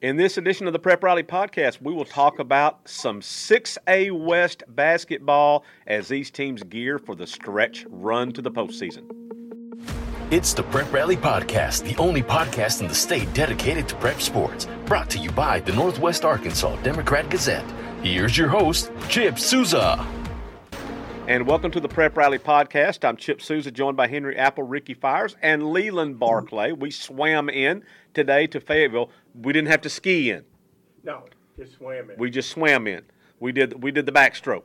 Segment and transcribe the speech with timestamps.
[0.00, 4.62] In this edition of the Prep Rally Podcast, we will talk about some 6A West
[4.68, 9.10] basketball as these teams gear for the stretch run to the postseason.
[10.30, 14.68] It's the Prep Rally Podcast, the only podcast in the state dedicated to prep sports.
[14.86, 17.68] Brought to you by the Northwest Arkansas Democrat Gazette.
[18.00, 20.06] Here's your host, Chip Souza.
[21.26, 23.06] And welcome to the Prep Rally Podcast.
[23.06, 26.72] I'm Chip Souza, joined by Henry Apple, Ricky Fires, and Leland Barclay.
[26.72, 27.82] We swam in
[28.18, 29.10] today to Fayetteville.
[29.40, 30.44] We didn't have to ski in.
[31.04, 31.24] No,
[31.56, 32.18] just swam in.
[32.18, 33.02] We just swam in.
[33.38, 34.64] We did we did the backstroke.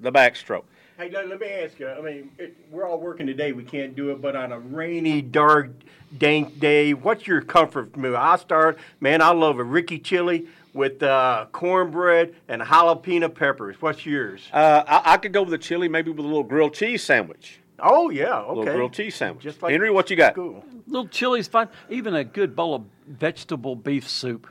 [0.00, 0.64] The backstroke.
[0.98, 1.88] Hey, let, let me ask you.
[1.88, 3.52] I mean, it, we're all working today.
[3.52, 5.70] We can't do it, but on a rainy, dark,
[6.18, 8.14] dank day, what's your comfort meal?
[8.14, 9.22] I start, man.
[9.22, 13.80] I love a Ricky chili with uh, cornbread and jalapeno peppers.
[13.80, 14.42] What's yours?
[14.52, 17.58] Uh, I, I could go with a chili, maybe with a little grilled cheese sandwich.
[17.78, 18.74] Oh yeah, A little okay.
[18.74, 19.44] grilled cheese sandwich.
[19.44, 20.34] Just like Henry, what you got?
[20.34, 20.64] School.
[20.86, 21.68] little chili's fine.
[21.90, 24.46] Even a good bowl of vegetable beef soup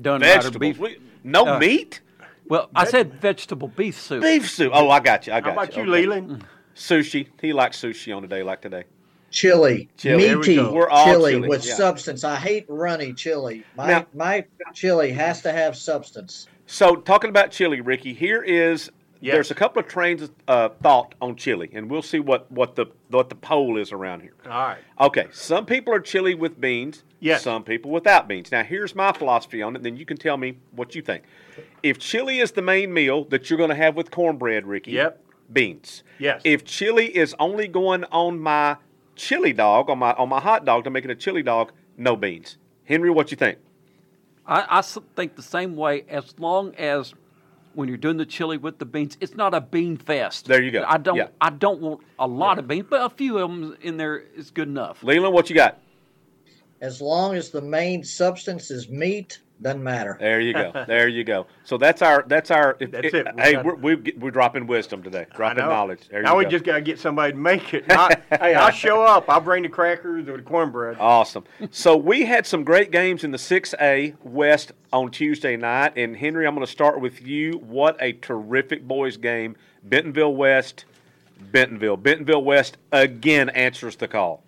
[0.00, 0.78] done right or beef.
[0.78, 2.00] We- no uh, meat.
[2.48, 4.22] Well, I said vegetable beef soup.
[4.22, 4.72] Beef soup.
[4.74, 5.32] Oh, I got you.
[5.32, 5.90] I got How about you, Okay.
[5.90, 6.44] Leland?
[6.74, 7.28] Sushi.
[7.40, 8.84] He likes sushi on a day like today.
[9.30, 10.24] chili, Chili.
[10.24, 10.72] There we meaty go.
[10.72, 11.74] We're all chili, chili, with yeah.
[11.74, 12.24] substance.
[12.24, 13.64] I hate runny chili.
[13.76, 14.44] My Now- my
[14.74, 16.48] chili has to have substance.
[16.66, 18.90] So, talking about chili, Ricky, here is
[19.22, 19.34] Yes.
[19.34, 22.74] there's a couple of trains of uh, thought on chili, and we'll see what, what
[22.74, 24.34] the what the poll is around here.
[24.44, 24.78] All right.
[25.00, 27.04] Okay, some people are chili with beans.
[27.20, 27.44] Yes.
[27.44, 28.50] Some people without beans.
[28.50, 29.84] Now, here's my philosophy on it.
[29.84, 31.22] Then you can tell me what you think.
[31.84, 34.90] If chili is the main meal that you're going to have with cornbread, Ricky.
[34.90, 35.22] Yep.
[35.52, 36.02] Beans.
[36.18, 36.40] Yes.
[36.44, 38.76] If chili is only going on my
[39.14, 42.16] chili dog on my on my hot dog to make it a chili dog, no
[42.16, 42.56] beans.
[42.84, 43.58] Henry, what you think?
[44.44, 44.82] I
[45.14, 47.14] think the same way as long as
[47.74, 50.46] when you're doing the chili with the beans, it's not a bean fest.
[50.46, 50.84] There you go.
[50.86, 51.16] I don't.
[51.16, 51.28] Yeah.
[51.40, 54.50] I don't want a lot of beans, but a few of them in there is
[54.50, 55.02] good enough.
[55.02, 55.78] Leland, what you got?
[56.80, 60.16] As long as the main substance is meat, doesn't matter.
[60.20, 60.72] There you go.
[60.86, 61.46] There you go.
[61.64, 62.76] So that's our that's our.
[62.80, 63.26] If, That's it.
[63.36, 65.26] We Hey, got- we're, we're, we're dropping wisdom today.
[65.36, 66.08] Dropping knowledge.
[66.10, 66.50] There now you we go.
[66.50, 67.84] just gotta get somebody to make it.
[67.90, 69.28] I, hey, I'll show up.
[69.28, 70.96] I'll bring the crackers or the cornbread.
[70.98, 71.44] Awesome.
[71.70, 75.92] So we had some great games in the 6A West on Tuesday night.
[75.96, 77.52] And Henry, I'm going to start with you.
[77.58, 79.56] What a terrific boys game.
[79.84, 80.84] Bentonville West,
[81.40, 81.96] Bentonville.
[81.96, 84.42] Bentonville West again answers the call.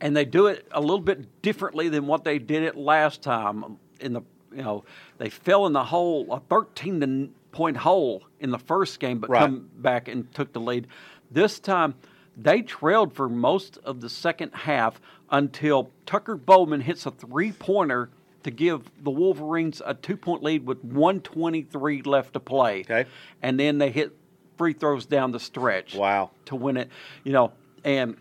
[0.00, 3.78] and they do it a little bit differently than what they did it last time.
[4.00, 4.22] In the
[4.54, 4.84] you know
[5.18, 9.28] they fell in the hole a 13 to point hole in the first game, but
[9.30, 9.40] Right.
[9.40, 10.86] come back and took the lead.
[11.30, 11.94] This time
[12.36, 15.00] they trailed for most of the second half
[15.30, 18.08] until Tucker Bowman hits a three pointer
[18.44, 22.80] to give the Wolverines a two point lead with 123 left to play.
[22.80, 23.06] Okay.
[23.42, 24.16] and then they hit
[24.56, 26.30] free throws down the stretch Wow.
[26.46, 26.88] to win it.
[27.24, 27.52] You know,
[27.84, 28.16] and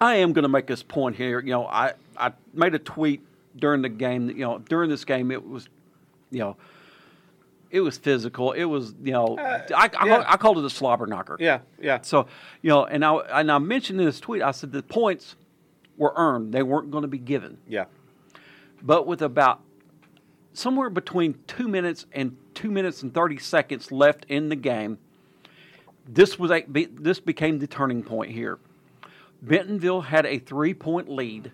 [0.00, 1.40] I am going to make this point here.
[1.40, 3.22] You know, I, I made a tweet
[3.58, 4.28] during the game.
[4.30, 5.68] You know, during this game, it was,
[6.30, 6.56] you know,
[7.70, 8.52] it was physical.
[8.52, 10.24] It was, you know, I, I, Uh, yeah.
[10.26, 11.36] I called it a slobber knocker.
[11.38, 12.00] Yeah, yeah.
[12.02, 12.26] So,
[12.62, 15.36] you know, and I and I mentioned in this tweet, I said the points
[15.96, 17.58] were earned; they weren't going to be given.
[17.68, 17.84] Yeah.
[18.82, 19.60] But with about
[20.52, 24.98] somewhere between two minutes and two minutes and thirty seconds left in the game,
[26.06, 28.58] this was a this became the turning point here.
[29.42, 31.52] Bentonville had a three point lead.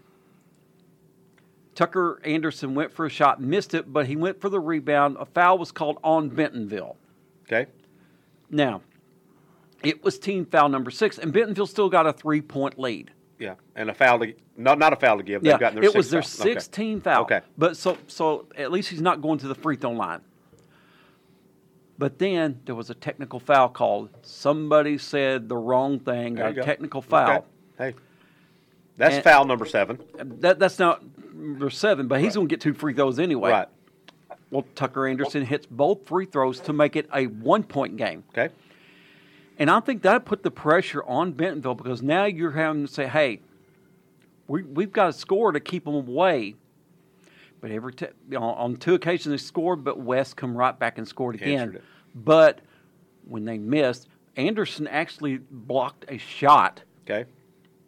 [1.75, 5.17] Tucker Anderson went for a shot, missed it, but he went for the rebound.
[5.19, 6.97] A foul was called on Bentonville.
[7.47, 7.67] Okay.
[8.51, 8.83] Now,
[9.83, 13.11] it was team foul number six, and Bentonville still got a three point lead.
[13.39, 13.55] Yeah.
[13.75, 15.43] And a foul to not not a foul to give.
[15.43, 16.47] They've Yeah, gotten their it was their foul.
[16.47, 16.55] Okay.
[16.55, 17.23] 16 foul.
[17.23, 17.41] Okay.
[17.59, 20.21] But so so at least he's not going to the free throw line.
[21.99, 24.11] But then there was a technical foul called.
[24.23, 27.39] Somebody said the wrong thing, There a technical foul.
[27.39, 27.47] Okay.
[27.79, 27.95] Hey.
[28.97, 29.99] That's And- foul number seven.
[30.15, 31.03] That that's not
[31.35, 33.51] number seven, but he's going to get two free throws anyway.
[33.51, 33.69] Right.
[34.51, 38.23] Well, Tucker Anderson hits both free throws to make it a one point game.
[38.31, 38.55] Okay.
[39.59, 43.07] And I think that put the pressure on Bentonville because now you're having to say,
[43.07, 43.41] hey,
[44.49, 46.55] we, we've got to score to keep them away.
[47.61, 51.07] But every t- know, on two occasions they scored, but West come right back and
[51.09, 51.79] scored again.
[52.15, 52.61] But
[53.27, 57.25] when they missed, Anderson actually blocked a shot, Okay.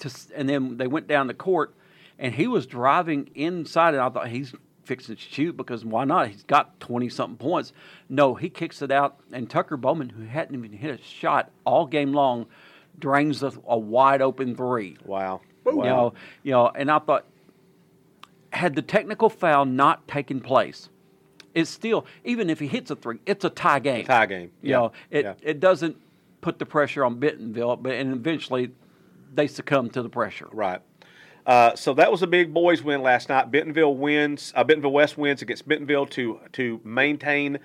[0.01, 1.75] To, and then they went down the court,
[2.19, 4.55] and he was driving inside, and I thought he's
[4.85, 6.29] fixing to shoot because why not?
[6.29, 7.73] He's got twenty something points.
[8.09, 11.87] No, he kicks it out, and Tucker Bowman, who hadn't even hit a shot all
[11.87, 12.47] game long,
[12.99, 14.97] drains a, a wide open three.
[15.05, 15.41] Wow.
[15.67, 15.85] You Wow.
[15.85, 16.15] know,
[16.45, 17.25] you know, and I thought,
[18.53, 20.89] had the technical foul not taken place,
[21.55, 24.05] it's still even if he hits a three, it's a tie game.
[24.05, 24.51] Tie game.
[24.63, 24.77] You Yeah.
[24.77, 25.35] know, it Yeah.
[25.43, 25.97] it doesn't
[26.41, 28.71] put the pressure on Bentonville, but and eventually
[29.33, 30.49] they succumb to the pressure.
[30.53, 30.81] Right.
[31.47, 33.51] Uh, so that was a big boys win last night.
[33.51, 34.53] Bentonville wins.
[34.57, 37.59] Uh, Bentonville West wins against Bentonville to to maintain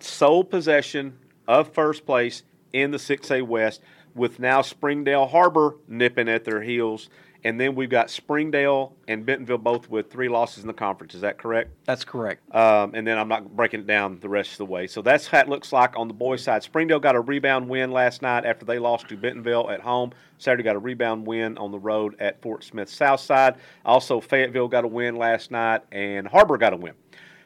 [0.00, 2.42] sole possession of first place
[2.72, 3.80] in the 6A West,
[4.14, 7.08] with now Springdale Har-Ber nipping at their heels.
[7.46, 11.14] And then we've got Springdale and Bentonville both with three losses in the conference.
[11.14, 11.70] Is that correct?
[11.84, 12.42] That's correct.
[12.52, 14.88] Um, and then I'm not breaking it down the rest of the way.
[14.88, 16.64] So that's how it looks like on the boys' side.
[16.64, 20.10] Springdale got a rebound win last night after they lost to Bentonville at home.
[20.38, 23.54] Saturday got a rebound win on the road at Fort Smith Southside.
[23.84, 26.94] Also, Fayetteville got a win last night, and Har-Ber got a win.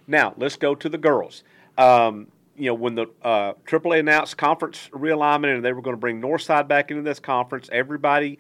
[0.07, 1.45] Now let's go to the girls.
[1.77, 6.01] Um, you know, when the uh, AAA announced conference realignment and they were going to
[6.01, 8.39] bring Northside back into this conference, everybody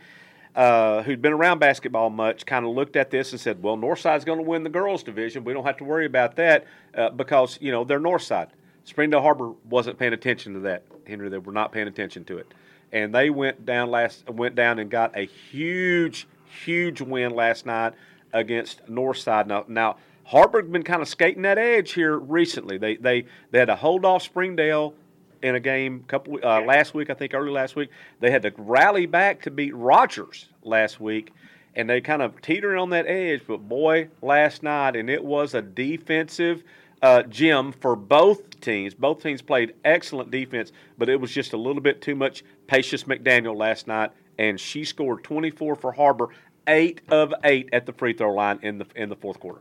[0.55, 4.25] uh, who'd been around basketball much kind of looked at this and said, "Well, Northside's
[4.25, 5.44] going to win the girls' division.
[5.44, 8.49] We don't have to worry about that uh, because you know they're Northside."
[8.85, 11.29] Springdale Har-Ber wasn't paying attention to that, Henry.
[11.29, 12.52] They were not paying attention to it,
[12.93, 16.26] and they went down last went down and got a huge,
[16.64, 17.93] huge win last night
[18.32, 19.47] against Northside.
[19.47, 22.79] Now, now Har-Ber's been kind of skating that edge here recently.
[22.79, 24.94] They they they had to hold off Springdale
[25.43, 27.91] in a game couple uh, last week, I think early last week.
[28.21, 31.33] They had to rally back to beat Rogers last week,
[31.75, 33.43] and they kind of teetering on that edge.
[33.47, 36.63] But boy, last night, and it was a defensive
[37.03, 38.95] uh, gym for both teams.
[38.95, 43.05] Both teams played excellent defense, but it was just a little bit too much Patience
[43.05, 46.29] McDaniel last night, and she scored 24 for Har-Ber,
[46.67, 49.61] eight of eight at the free throw line in the in the fourth quarter.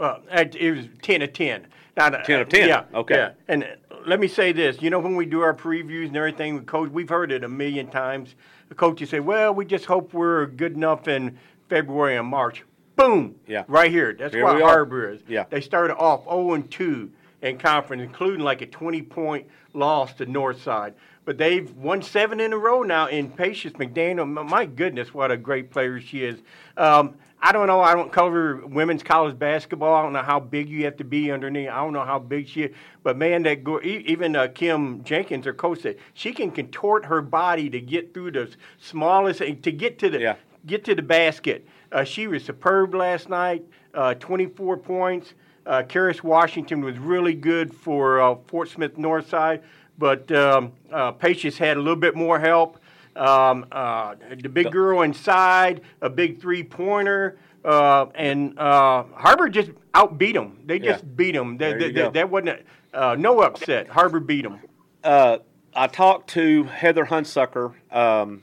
[0.00, 1.66] Well, it was ten of ten.
[1.94, 2.68] Not, 10 of 10.
[2.68, 2.84] Yeah.
[2.94, 3.16] Okay.
[3.16, 3.32] Yeah.
[3.48, 3.76] And
[4.06, 4.80] let me say this.
[4.80, 7.48] You know, when we do our previews and everything with coach, we've heard it a
[7.48, 8.34] million times.
[8.70, 11.38] The coaches say, "Well, we just hope we're good enough in
[11.68, 12.64] February and March."
[12.96, 13.34] Boom.
[13.46, 13.64] Yeah.
[13.68, 14.14] Right here.
[14.18, 14.58] That's Here are.
[14.58, 15.20] Har-Ber is.
[15.28, 15.44] Yeah.
[15.50, 17.10] They started off 0 and 2
[17.42, 20.94] in conference, including like a 20 point loss to Northside.
[21.26, 24.48] But they've won seven in a row now in Patience McDaniel.
[24.48, 26.40] My goodness, what a great player she is.
[26.76, 27.80] Um, I don't know.
[27.80, 29.94] I don't cover women's college basketball.
[29.94, 31.70] I don't know how big you have to be underneath.
[31.70, 32.76] I don't know how big she is.
[33.02, 37.22] But man, that go, even uh, Kim Jenkins, her coach, said she can contort her
[37.22, 40.36] body to get through the smallest, to get to the Yeah.
[40.66, 41.66] get to the basket.
[41.90, 43.64] Uh, she was superb last night,
[43.94, 45.32] uh, 24 points.
[45.64, 49.62] Uh, Karis Washington was really good for uh, Fort Smith Northside,
[49.98, 52.79] but um, uh, Patience had a little bit more help.
[53.16, 59.70] Um, uh, the big girl inside, a big three pointer, uh, and uh, Har-Ber just
[59.94, 60.58] outbeat them.
[60.64, 60.92] They Yeah.
[60.92, 61.56] just beat them.
[61.58, 62.10] There That, you that, go.
[62.12, 62.60] that wasn't
[62.94, 63.88] uh, no upset.
[63.88, 64.60] Har-Ber beat them.
[65.04, 65.38] uh,
[65.74, 68.42] I talked to Heather Hunsucker um,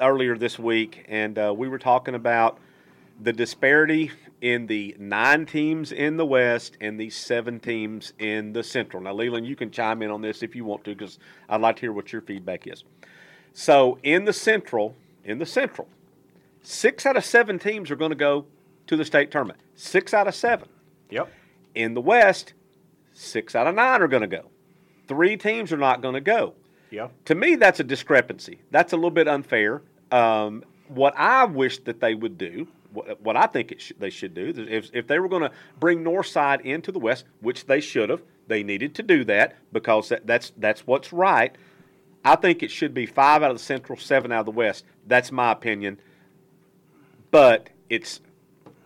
[0.00, 2.58] earlier this week, and uh, we were talking about
[3.20, 8.62] the disparity in the nine teams in the West and the seven teams in the
[8.62, 9.02] Central.
[9.02, 11.18] Now, Leland, you can chime in on this if you want to, because
[11.48, 12.84] I'd like to hear what your feedback is.
[13.54, 15.88] So, in the Central, in the Central,
[16.62, 18.46] six out of seven teams are going to go
[18.88, 19.60] to the state tournament.
[19.76, 20.68] Six out of seven.
[21.10, 21.32] Yep.
[21.74, 22.52] In the West,
[23.12, 24.50] six out of nine are going to go.
[25.06, 26.54] Three teams are not going to go.
[26.90, 27.12] Yep.
[27.26, 28.58] To me, that's a discrepancy.
[28.70, 29.82] That's a little bit unfair.
[30.10, 34.10] Um, what I wish that they would do, what, what I think it sh- they
[34.10, 37.80] should do, if, if they were going to bring Northside into the West, which they
[37.80, 41.56] should have, they needed to do that because that, that's that's what's right.
[42.24, 44.84] I think it should be five out of the Central, seven out of the West.
[45.06, 45.98] That's my opinion.
[47.30, 48.20] But it's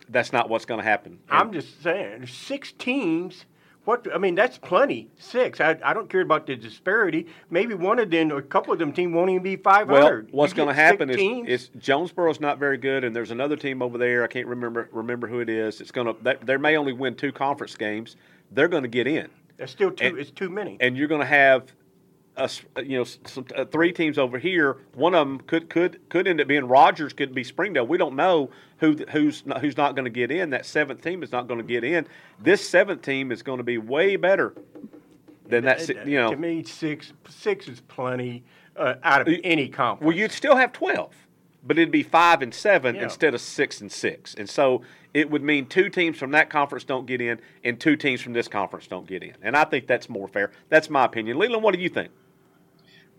[0.09, 1.19] that's not what's going to happen.
[1.29, 3.45] I'm just saying, six teams.
[3.85, 5.09] What I mean, that's plenty.
[5.17, 5.61] Six.
[5.61, 7.27] I, I don't care about the disparity.
[7.49, 10.25] Maybe one of them, or a couple of them team won't even be 500.
[10.25, 11.17] Well, what's going to happen is,
[11.47, 14.23] is Jonesboro's not very good, and there's another team over there.
[14.23, 15.79] I can't remember remember who it is.
[15.81, 18.15] It's going to they may only win two conference games.
[18.51, 20.05] They're going to get in, There's still too.
[20.07, 20.77] and- it's too many.
[20.81, 21.71] and you're going to have
[22.39, 24.77] us, you know, some, uh, three teams over here.
[24.95, 27.85] One of them could could could end up being Rogers, could be Springdale.
[27.85, 30.49] We don't know who who's not, who's not going to get in.
[30.51, 32.07] That seventh team is not going to get in.
[32.41, 34.53] This seventh team is going to be way better
[35.47, 35.87] than that.
[36.07, 38.43] You know, to me, six six is plenty
[38.75, 40.07] uh, out of You- any conference.
[40.07, 41.13] Well, you'd still have 12,
[41.65, 43.03] but it'd be five and seven Yeah.
[43.03, 44.33] instead of six and six.
[44.35, 44.81] And so
[45.13, 48.33] it would mean two teams from that conference don't get in and two teams from
[48.33, 49.33] this conference don't get in.
[49.41, 50.51] And I think that's more fair.
[50.69, 51.37] That's my opinion.
[51.39, 52.11] Leland, what do you think?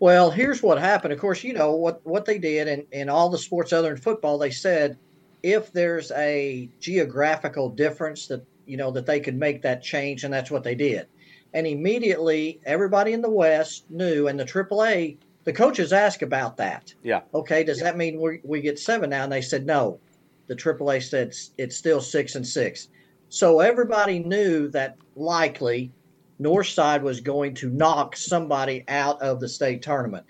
[0.00, 1.12] Well, here's what happened.
[1.12, 3.98] Of course, you know what what they did in, in all the sports other than
[3.98, 4.38] football.
[4.38, 4.98] They said
[5.42, 10.32] if there's a geographical difference that you know that they could make that change, and
[10.32, 11.06] that's what they did.
[11.52, 16.94] And immediately, everybody in the West knew, and the AAA, the coaches asked about that.
[17.02, 17.20] Yeah.
[17.34, 19.24] Okay, does that mean we we get seven now?
[19.24, 20.00] And they said no.
[20.46, 22.88] The AAA said it's still six and six.
[23.28, 25.92] So everybody knew that likely
[26.40, 30.24] Northside was going to knock somebody out of the state tournament.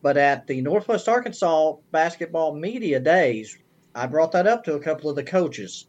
[0.00, 3.58] But at the Northwest Arkansas basketball media days,
[3.94, 5.88] I brought that up to a couple of the coaches,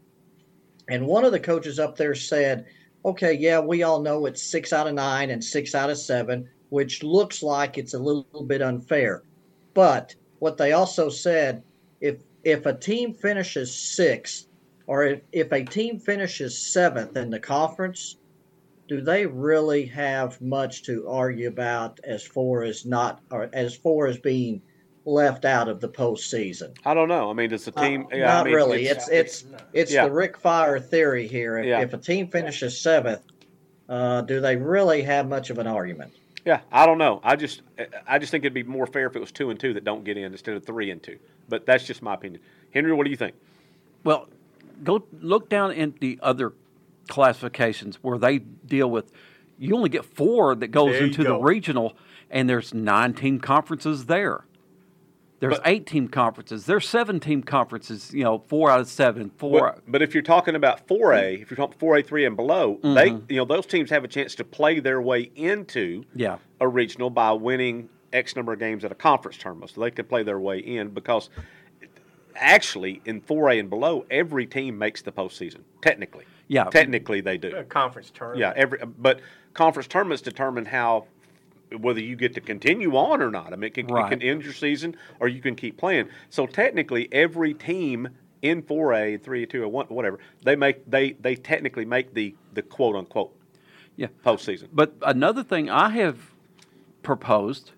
[0.88, 2.66] and one of the coaches up there said,
[3.04, 6.48] "Okay, yeah, we all know it's six out of nine and six out of seven,
[6.70, 9.22] which looks like it's a little bit unfair."
[9.74, 11.62] But what they also said,
[12.00, 14.48] if if a team finishes sixth,
[14.86, 18.16] or if, if a team finishes seventh in the conference,
[18.88, 24.06] do they really have much to argue about as far as not or as far
[24.06, 24.62] as being
[25.04, 26.74] left out of the postseason?
[26.84, 27.30] I don't know.
[27.30, 28.06] I mean, does the team?
[28.12, 28.86] Uh, yeah, not I mean, really.
[28.86, 30.06] It's it's it's Yeah.
[30.06, 31.58] the Rick Fire theory here.
[31.58, 31.80] If, Yeah.
[31.80, 33.22] if a team finishes seventh,
[33.88, 36.12] uh, do they really have much of an argument?
[36.44, 37.20] Yeah, I don't know.
[37.22, 37.60] I just
[38.06, 40.02] I just think it'd be more fair if it was two and two that don't
[40.04, 41.18] get in instead of three and two.
[41.48, 42.40] But that's just my opinion.
[42.72, 43.34] Henry, what do you think?
[44.04, 44.28] Well,
[44.82, 46.52] go look down in the other
[47.08, 49.10] classifications where they deal with.
[49.58, 51.96] You only get four that goes There into the regional,
[52.30, 54.44] and there's nine team conferences there.
[55.40, 56.66] There's But- eight team conferences.
[56.66, 58.12] There's seven team conferences.
[58.12, 59.30] You know, four out of seven.
[59.36, 59.60] Four.
[59.76, 63.10] But, but if you're talking about 4A, if you're talking 4A, 3 and below, they
[63.10, 63.30] Mm-hmm.
[63.32, 66.38] you know those teams have a chance to play their way into Yeah.
[66.60, 69.70] a regional by winning X number of games at a conference tournament.
[69.72, 71.30] So they can play their way in because
[72.34, 75.60] actually in 4A and below, every team makes the postseason.
[75.82, 76.64] Technically, Yeah.
[76.64, 77.54] technically they do.
[77.54, 78.40] A conference tournament.
[78.40, 79.20] Yeah, every but
[79.54, 81.06] conference tournaments determine how
[81.76, 83.52] whether you get to continue on or not.
[83.52, 86.08] I mean, it can, it can end your season or you can keep playing.
[86.30, 88.08] So technically, every team
[88.40, 92.62] in 4A, 3, 2, or 1, whatever, they make they they technically make the the
[92.62, 93.34] quote unquote
[93.96, 94.08] Yeah.
[94.24, 94.68] postseason.
[94.72, 96.18] But another thing I have
[97.02, 97.72] proposed,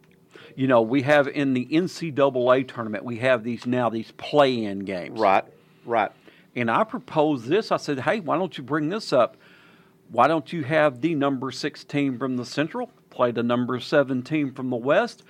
[0.54, 5.18] you know, we have in the NCAA tournament, we have these now these play-in games.
[5.18, 5.44] Right,
[5.84, 6.12] right.
[6.56, 7.70] And I proposed this.
[7.70, 9.36] I said, hey, why don't you bring this up?
[10.10, 14.70] Why don't you have the number 16 from the Central play the number 17 from
[14.70, 15.22] the West?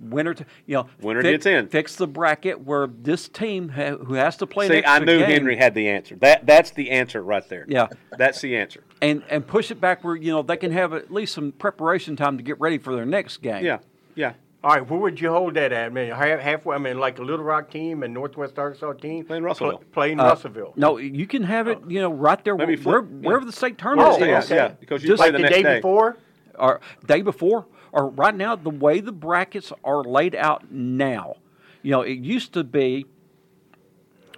[0.00, 1.68] Winner, to, you know, Winner fi- gets in.
[1.68, 4.66] Fix the bracket where this team ha- who has to play.
[4.66, 6.16] See, I knew game, Henry had the answer.
[6.16, 7.64] That that's the answer right there.
[7.68, 7.86] Yeah.
[8.18, 8.82] that's the answer.
[9.00, 12.16] and and push it back where you know they can have at least some preparation
[12.16, 13.64] time to get ready for their next game.
[13.64, 13.78] Yeah,
[14.16, 14.32] yeah.
[14.64, 15.86] All right, where would you hold that at?
[15.86, 16.76] I mean, half, halfway.
[16.76, 19.78] I mean, like a Little Rock team and Northwest Arkansas team playing Russellville.
[19.78, 20.72] Pl- play in Uh, Russellville.
[20.76, 21.80] No, you can have it.
[21.88, 23.26] You know, right there, Maybe where, flip, yeah.
[23.28, 24.54] wherever the state tournament Oh, is, yeah, okay.
[24.54, 25.76] yeah, because you Just play like the the, next day, day.
[25.78, 26.16] before.
[26.58, 31.36] or day before, or right now, the way the brackets are laid out now.
[31.82, 33.06] You know, it used to be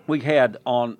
[0.06, 0.96] we had on,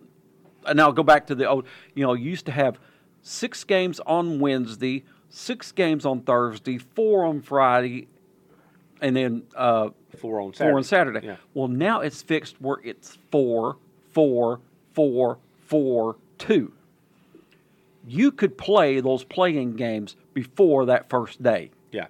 [0.67, 1.67] and I'll go back to the old.
[1.95, 2.79] You know, used to have
[3.23, 8.09] six games on Wednesday, six games on Thursday, four on Friday,
[9.05, 10.71] and then uh, Four on Saturday.
[10.71, 11.27] four on Saturday.
[11.27, 11.37] Yeah.
[11.53, 13.77] Well, now it's fixed where it's four,
[14.13, 14.61] four,
[14.95, 16.73] four, four, two.
[18.07, 21.71] You could play those playing games before that first day.
[21.91, 22.07] Yeah,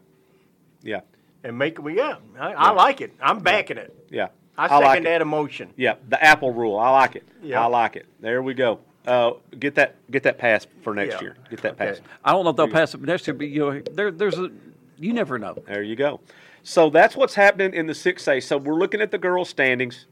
[0.82, 1.00] yeah,
[1.44, 3.12] And make it, yeah, I, I like it.
[3.20, 3.94] I'm backing it.
[4.10, 4.28] yeah.
[4.56, 5.04] I second like it.
[5.04, 5.70] that emotion.
[5.76, 6.78] Yeah, the Apple rule.
[6.78, 7.24] I like it.
[7.42, 7.60] Yeah.
[7.62, 8.06] I like it.
[8.20, 8.78] There we go.
[9.04, 11.20] Uh, get that get that pass for next Yeah.
[11.22, 11.36] year.
[11.50, 11.86] Get that Okay.
[11.86, 12.00] pass.
[12.24, 14.50] I don't know if they'll pass it next year, but you know, there, there's a,
[14.98, 15.54] you never know.
[15.66, 16.20] There you go.
[16.64, 18.42] So that's what's happening in the 6A.
[18.42, 20.06] So we're looking at the girls' standings.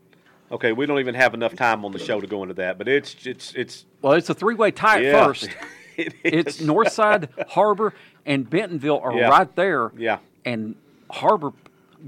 [0.53, 2.87] Okay, we don't even have enough time on the show to go into that, but
[2.87, 5.25] it's it's it's Well, it's a three-way tie at yeah.
[5.27, 5.49] first.
[5.95, 6.59] It It's.
[6.59, 7.93] Northside, Har-Ber,
[8.25, 9.29] and Bentonville are Yeah.
[9.29, 9.93] right there.
[9.97, 10.19] Yeah.
[10.43, 10.75] And
[11.11, 11.53] Har-Ber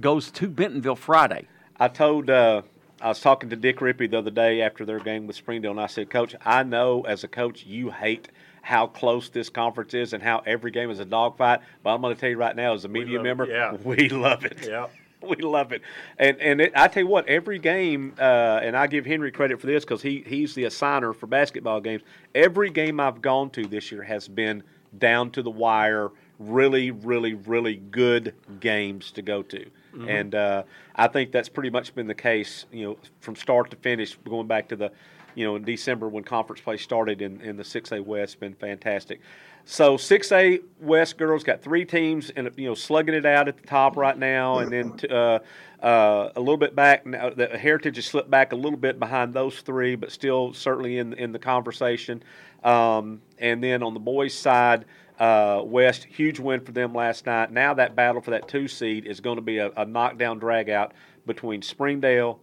[0.00, 1.48] goes to Bentonville Friday.
[1.78, 2.62] I told uh,
[3.02, 5.80] I was talking to Dick Rippey the other day after their game with Springdale, and
[5.80, 8.28] I said, Coach, I know as a coach you hate
[8.64, 11.60] how close this conference is and how every game is a dogfight.
[11.82, 13.72] But I'm going to tell you right now, as a media it, member, yeah.
[13.84, 14.66] we love it.
[14.66, 14.88] Yeah.
[15.24, 15.80] We love it,
[16.18, 19.58] and and it, I tell you what, every game, uh, and I give Henry credit
[19.58, 22.02] for this because he he's the assigner for basketball games.
[22.34, 24.62] Every game I've gone to this year has been
[24.98, 29.64] down to the wire, really, really, really good games to go to,
[30.06, 33.78] and uh, I think that's pretty much been the case, you know, from start to
[33.78, 34.92] finish, going back to the,
[35.34, 39.20] you know, in December when conference play started in, in the 6A West, been fantastic.
[39.64, 43.66] So 6A West girls got three teams and you know slugging it out at the
[43.66, 45.38] top right now, and then t- uh,
[45.82, 47.06] uh, a little bit back.
[47.06, 50.98] Now, the Heritage has slipped back a little bit behind those three, but still certainly
[50.98, 52.22] in in the conversation.
[52.62, 54.84] Um, and then on the boys' side,
[55.18, 57.50] uh, West huge win for them last night.
[57.50, 60.68] Now that battle for that two seed is going to be a, a knockdown drag
[60.68, 60.92] out
[61.26, 62.40] between Springdale,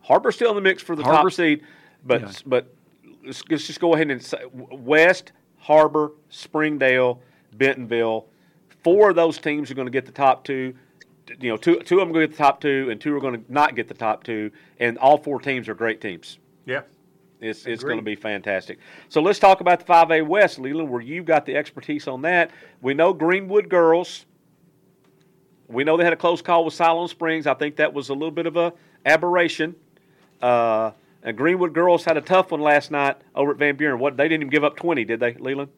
[0.00, 1.62] Har-Ber still in the mix for the top seed,
[2.04, 2.32] but Yeah.
[2.46, 2.74] but
[3.24, 7.20] let's, let's just go ahead and say West, Har-Ber, Springdale,
[7.54, 8.26] Bentonville.
[8.82, 10.74] Four of those teams are going to get the top two.
[11.40, 13.14] You know, two two of them are going to get the top two, and two
[13.16, 14.50] are going to not get the top two.
[14.80, 16.38] And all four teams are great teams.
[16.66, 16.82] Yeah.
[17.40, 18.78] It's, it's going to be fantastic.
[19.08, 22.52] So let's talk about the 5A West, Leland, where you've got the expertise on that.
[22.82, 24.26] We know Greenwood girls.
[25.66, 27.48] We know they had a close call with Siloam Springs.
[27.48, 28.72] I think that was a little bit of a
[29.04, 29.74] aberration.
[30.40, 33.98] Uh, And Greenwood girls had a tough one last night over at Van Buren.
[33.98, 35.70] What they didn't even give up twenty, did they, Leland?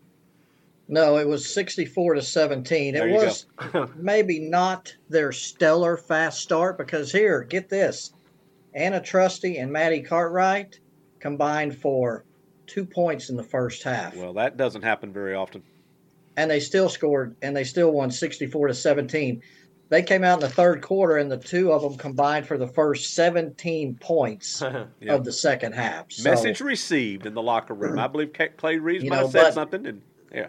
[0.87, 2.93] No, it was 64 to 17.
[2.93, 3.47] There it was
[3.97, 8.13] maybe not their stellar fast start because here, get this.
[8.75, 10.79] Anna Trusty and Maddie Cartwright
[11.21, 12.25] combined for
[12.67, 14.15] two points in the first half.
[14.15, 15.63] Well, that doesn't happen very often.
[16.37, 19.43] And they still scored and they still won 64 to 17.
[19.95, 22.67] They came out in the third quarter and the two of them combined for the
[22.67, 24.61] first 17 points
[25.01, 25.15] Yeah.
[25.15, 26.11] of the second half.
[26.11, 27.97] So, Message received in the locker room.
[28.01, 30.03] I believe Clay Reeves You might know, have said but- something, and
[30.35, 30.49] yeah,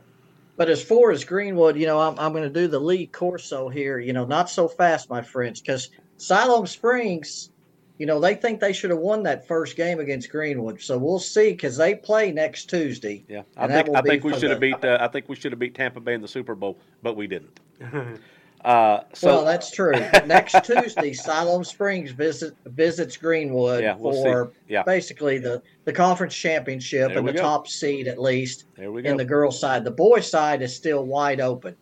[0.57, 3.69] But as far as Greenwood, you know, I'm, I'm going to do the Lee Corso
[3.69, 3.99] here.
[3.99, 7.51] You know, not so fast, my friends, because Siloam Springs,
[7.99, 10.81] you know, they think they should have won that first game against Greenwood.
[10.81, 13.23] So we'll see because they play next Tuesday.
[13.27, 13.43] yeah.
[13.55, 14.83] I think I think we should have beat.
[14.83, 17.27] Uh, I think we should have beat Tampa Bay in the Super Bowl, but we
[17.27, 17.59] didn't.
[18.65, 19.91] Uh, so well, that's true.
[20.25, 24.81] next Tuesday, Siloam Springs visit, visits Greenwood Yeah, we'll for Yeah.
[24.83, 27.41] basically the, the conference championship There and the go.
[27.41, 28.65] top seed at least.
[28.75, 29.11] there we go.
[29.11, 29.83] in the girls' side.
[29.83, 31.75] The boys' side is still wide open.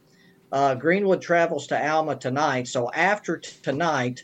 [0.52, 4.24] Uh, Greenwood travels to Alma tonight, so after t- tonight,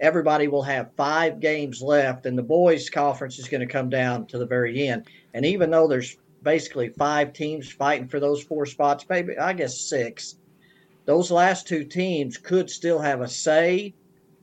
[0.00, 4.26] everybody will have five games left, and the boys' conference is going to come down
[4.26, 5.06] to the very end.
[5.32, 9.80] And even though there's basically five teams fighting for those four spots, maybe I guess
[9.80, 10.36] six,
[11.10, 13.92] those last two teams could still have a say.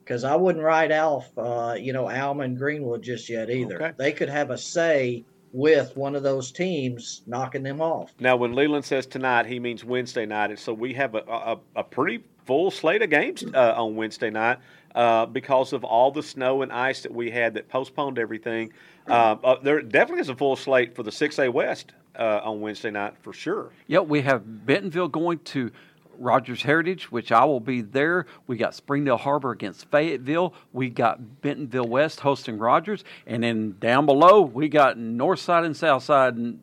[0.04, 3.76] Because I wouldn't write off, uh, you know, Alma and Greenwood just yet either.
[3.76, 3.94] Okay.
[3.96, 8.12] They could have a say with one of those teams knocking them off.
[8.20, 11.58] Now, when Leland says tonight, he means Wednesday night, and so we have a, a,
[11.76, 14.58] a pretty full slate of games uh, on Wednesday night
[14.94, 18.72] uh, because of all the snow and ice that we had that postponed everything.
[19.06, 22.90] Uh, uh, there definitely is a full slate for the 6A West uh, on Wednesday
[22.90, 23.70] night for sure.
[23.86, 25.70] Yep, we have Bentonville going to
[26.18, 28.26] Rogers Heritage, which I will be there.
[28.46, 30.54] We got Springdale Har-Ber against Fayetteville.
[30.72, 35.76] We got Bentonville West hosting Rogers, and then down below we got North Side and
[35.76, 36.36] South Side.
[36.36, 36.60] And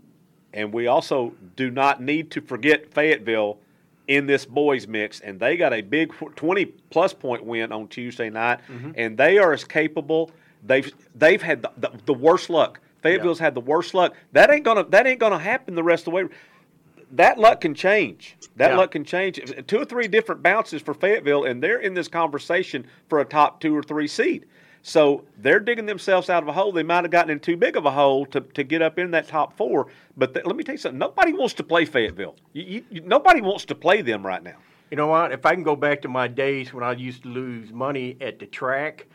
[0.53, 3.57] And we also do not need to forget Fayetteville
[4.07, 8.29] in this boys mix, and they got a big 20 plus point win on Tuesday
[8.29, 8.91] night, mm-hmm.
[8.95, 10.31] and they are as capable.
[10.63, 12.79] They've they've had the, the, the worst luck.
[13.01, 14.15] Fayetteville's had the worst luck.
[14.31, 16.23] That ain't gonna that ain't gonna happen the rest of the way.
[17.11, 18.35] That luck can change.
[18.55, 18.77] That Yeah.
[18.77, 19.39] luck can change.
[19.67, 23.61] Two or three different bounces for Fayetteville, and they're in this conversation for a top
[23.61, 24.45] two or three seed.
[24.81, 26.71] So they're digging themselves out of a hole.
[26.71, 29.09] They might have gotten in too big of a hole to, to get up in
[29.11, 29.87] that top four.
[30.15, 30.99] But th- let me tell you something.
[30.99, 32.35] Nobody wants to play Fayetteville.
[32.53, 34.57] You, you, nobody wants to play them right now.
[34.91, 35.31] You know what?
[35.31, 38.37] If I can go back to my days when I used to lose money at
[38.37, 39.07] the track,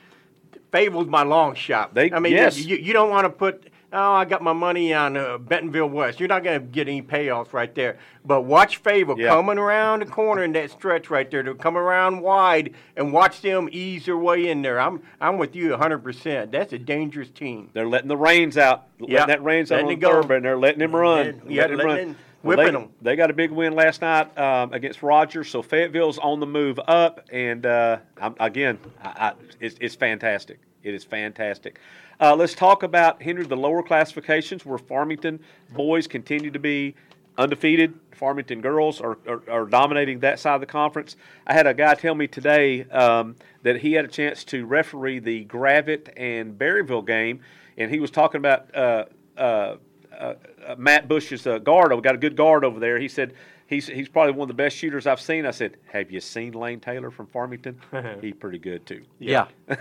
[0.72, 1.94] Fayetteville's my long shot.
[1.94, 2.58] They- I mean, yes.
[2.64, 6.20] you, you don't want to put, oh, I got my money on uh, Bentonville West.
[6.20, 7.98] You're not going to get any payoffs right there.
[8.24, 9.28] But watch Favor Yeah.
[9.28, 11.42] coming around the corner in that stretch right there.
[11.42, 14.80] They'll come around wide and watch them ease their way in there.
[14.80, 16.50] I'm, I'm with you 100%.
[16.50, 17.70] That's a dangerous team.
[17.72, 19.26] They're letting the reins out, letting Yeah.
[19.26, 20.22] that reins out Letting on it go.
[20.22, 21.42] Thurber, and they're letting him run.
[21.48, 22.16] Yeah, letting him letting run.
[22.42, 22.88] Well, whipping they, 'em.
[23.02, 26.80] They got a big win last night um, against Rogers, so Fayetteville's on the move
[26.88, 30.58] up, and uh, I'm, again, I, I, it's, it's fantastic.
[30.82, 31.78] It is fantastic.
[32.20, 35.40] Uh, let's talk about Henry the lower classifications where Farmington
[35.74, 36.94] boys continue to be
[37.38, 37.94] undefeated.
[38.12, 41.16] Farmington girls are, are, are dominating that side of the conference.
[41.46, 45.20] I had a guy tell me today um, that he had a chance to referee
[45.20, 47.40] the Gravette and Berryville game,
[47.78, 49.04] and he was talking about uh,
[49.38, 49.76] uh,
[50.12, 50.34] uh,
[50.66, 51.94] uh, Matt Bush's uh, guard.
[51.94, 52.98] We got a good guard over there.
[52.98, 53.32] He said
[53.66, 55.46] he's he's probably one of the best shooters I've seen.
[55.46, 57.80] I said, Have you seen Lane Taylor from Farmington?
[58.20, 59.02] he's pretty good too.
[59.18, 59.76] yeah, yeah,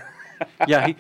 [0.67, 0.95] he,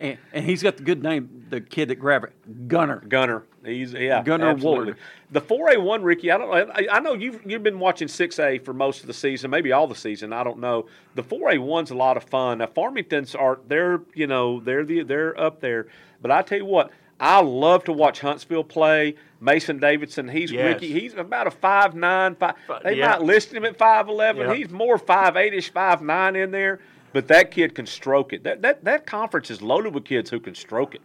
[0.00, 3.02] and, and he's got the good name, the kid that grabbed it, Gunner.
[3.08, 3.44] Gunner.
[3.64, 4.22] He's yeah.
[4.22, 4.92] Gunner absolutely.
[4.92, 4.96] Woolard.
[5.32, 6.30] The four A one, Ricky.
[6.30, 6.70] I don't.
[6.70, 9.72] I, I know you've you've been watching six A for most of the season, maybe
[9.72, 10.32] all the season.
[10.32, 10.86] I don't know.
[11.16, 12.58] The four A one's a lot of fun.
[12.58, 15.88] Now Farmington's are they're you know they're the they're up there.
[16.22, 19.16] But I tell you what, I love to watch Huntsville play.
[19.40, 20.74] Mason Davidson, he's Yes.
[20.74, 20.92] Ricky.
[20.98, 22.36] He's about a five nine.
[22.36, 23.10] Five, they yeah.
[23.10, 24.48] might list him at five eleven.
[24.48, 24.54] Yeah.
[24.54, 26.80] He's more five eight ish, five nine in there.
[27.12, 28.44] But that kid can stroke it.
[28.44, 31.02] That that that conference is loaded with kids who can stroke it.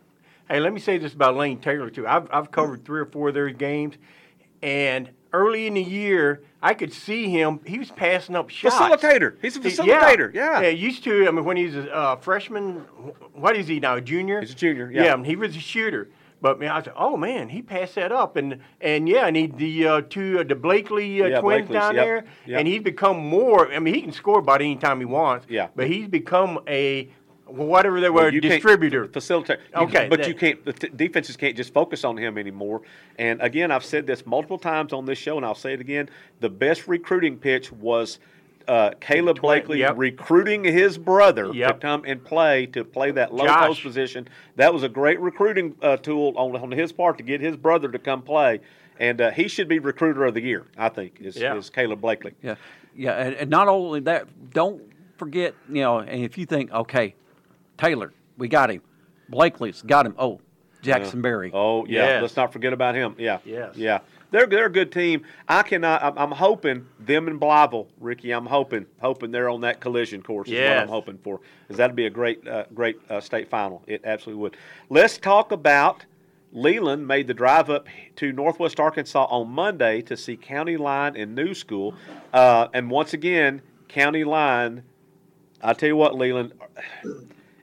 [0.49, 2.07] Hey, let me say this about Lane Taylor too.
[2.07, 3.95] I've I've covered three or four of their games,
[4.61, 7.59] and early in the year, I could see him.
[7.65, 8.75] He was passing up shots.
[8.75, 9.37] Facilitator.
[9.41, 10.33] He's a facilitator.
[10.33, 10.61] Yeah.
[10.61, 11.27] Yeah, used to.
[11.27, 12.79] I mean, when he was a uh, freshman,
[13.33, 13.95] what is he now?
[13.95, 14.41] A junior.
[14.41, 15.13] He's a junior, yeah.
[15.13, 16.09] and he was a shooter.
[16.41, 19.45] But man, I said, oh man, he passed that up, and and yeah, and he
[19.47, 22.59] the uh, two uh, the Blakely uh, Yeah, twins Blakely's, down yep, there, yep.
[22.59, 23.71] and he's become more.
[23.71, 25.45] I mean, he can score about any time he wants.
[25.49, 25.67] Yeah.
[25.75, 27.09] but he's become a
[27.45, 29.07] whatever they were can't- distributor.
[29.07, 29.59] facilitator.
[29.75, 30.63] Okay, but that- you can't.
[30.65, 32.81] The t- defenses can't just focus on him anymore.
[33.19, 36.09] And again, I've said this multiple times on this show, and I'll say it again:
[36.39, 38.17] the best recruiting pitch was
[38.67, 39.93] uh, Caleb Twen- Blakely yep.
[39.97, 43.67] recruiting his brother to come and play to play that low Josh.
[43.67, 44.27] post position.
[44.55, 47.89] That was a great recruiting uh, tool on, on his part to get his brother
[47.91, 48.59] to come play,
[48.99, 50.65] and uh, he should be recruiter of the year.
[50.77, 51.55] I think is, Yeah.
[51.55, 52.33] is Caleb Blakely.
[52.41, 52.55] Yeah,
[52.95, 54.81] yeah, and, and not only that, don't
[55.17, 57.15] forget, you know, and if you think, okay,
[57.77, 58.81] Taylor, we got him,
[59.29, 60.15] Blakely's got him.
[60.17, 60.39] Oh,
[60.81, 61.51] Jackson Berry.
[61.53, 62.21] Oh yeah, Yes.
[62.23, 63.15] let's not forget about him.
[63.19, 63.75] Yeah, Yes.
[63.75, 63.99] yeah.
[64.31, 65.23] They're they're a good team.
[65.47, 66.01] I cannot.
[66.01, 68.31] I'm, I'm hoping them and Blytheville, Ricky.
[68.31, 70.47] I'm hoping hoping they're on that collision course.
[70.49, 71.41] Is what I'm hoping for.
[71.63, 73.83] Because that'd be a great uh, great uh, state final.
[73.87, 74.57] It absolutely would.
[74.89, 76.05] Let's talk about.
[76.53, 81.33] Leland made the drive up to Northwest Arkansas on Monday to see County Line and
[81.33, 81.95] New School,
[82.33, 84.83] uh, and once again, County Line.
[85.61, 86.51] I tell you what, Leland,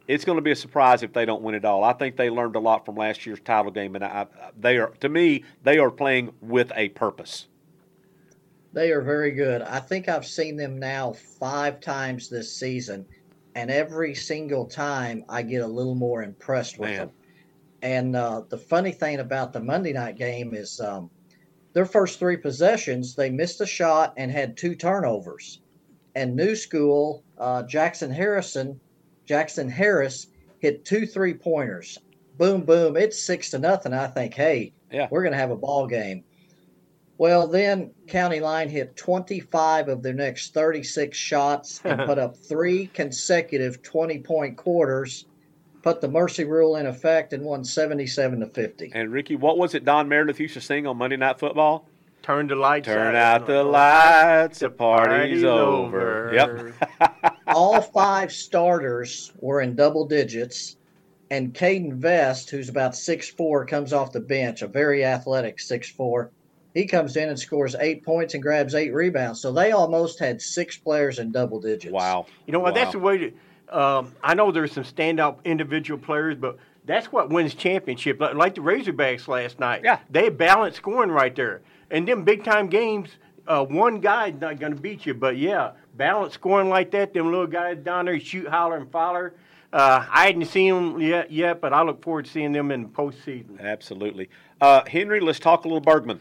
[0.08, 1.84] it's going to be a surprise if they don't win it all.
[1.84, 4.26] I think they learned a lot from last year's title game, and I,
[4.58, 7.46] they are to me they are playing with a purpose.
[8.72, 9.62] They are very good.
[9.62, 13.06] I think I've seen them now five times this season,
[13.54, 16.98] and every single time I get a little more impressed with Man.
[16.98, 17.10] them.
[17.80, 21.10] And uh, the funny thing about the Monday night game is um,
[21.74, 25.60] their first three possessions, they missed a shot and had two turnovers.
[26.14, 28.80] And New School, uh, Jackson Harrison,
[29.28, 31.98] Jackson Harris hit two three pointers.
[32.38, 32.96] Boom, boom.
[32.96, 33.92] It's six to nothing.
[33.92, 35.06] I think, hey, Yeah.
[35.10, 36.24] we're going to have a ball game.
[37.18, 42.86] Well, then County Line hit 25 of their next 36 shots and put up three
[42.94, 45.26] consecutive 20 point quarters,
[45.82, 48.92] put the mercy rule in effect, and won 77 to 50.
[48.94, 51.88] And Ricky, what was it Don Meredith used to sing on Monday Night Football?
[52.22, 56.28] Turn the lights Turn out the lights, the party's Party's over.
[56.28, 56.34] over.
[56.34, 56.72] Yep.
[57.48, 60.76] All five starters were in double digits,
[61.30, 66.30] and Caden Vest, who's about 6'4, comes off the bench, a very athletic 6'4.
[66.74, 69.40] He comes in and scores eight points and grabs eight rebounds.
[69.40, 71.92] So they almost had six players in double digits.
[71.92, 72.26] wow.
[72.46, 72.74] You know what?
[72.74, 73.32] That's the way to.
[73.76, 78.20] Um, I know there's some standout individual players, but that's what wins championship.
[78.20, 79.82] Like, like the Razorbacks last night.
[79.84, 79.98] Yeah.
[80.10, 81.62] They balanced scoring right there.
[81.90, 83.10] And them big time games,
[83.48, 85.14] uh, one guy's not going to beat you.
[85.14, 89.34] But yeah, balance scoring like that, them little guys down there shoot, holler, and foller.
[89.72, 92.84] Uh, I hadn't seen them yet, yet, but I look forward to seeing them in
[92.84, 93.60] the postseason.
[93.60, 94.30] Absolutely.
[94.60, 96.20] Uh, Henry, let's talk a little Bergman.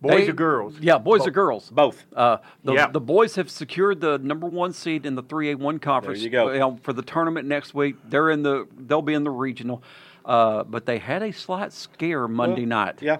[0.00, 0.78] Boys They- or girls?
[0.80, 1.70] Yeah, boys Bo- or girls.
[1.70, 2.04] Both.
[2.14, 2.86] Uh, the, Yeah.
[2.88, 6.20] the boys have secured the number one seed in the 3A1 conference.
[6.20, 6.56] you go.
[6.56, 7.96] know, for the tournament next week.
[8.08, 9.82] They're in the they'll be in the regional,
[10.26, 13.00] uh, but they had a slight scare Monday night.
[13.00, 13.16] Yeah.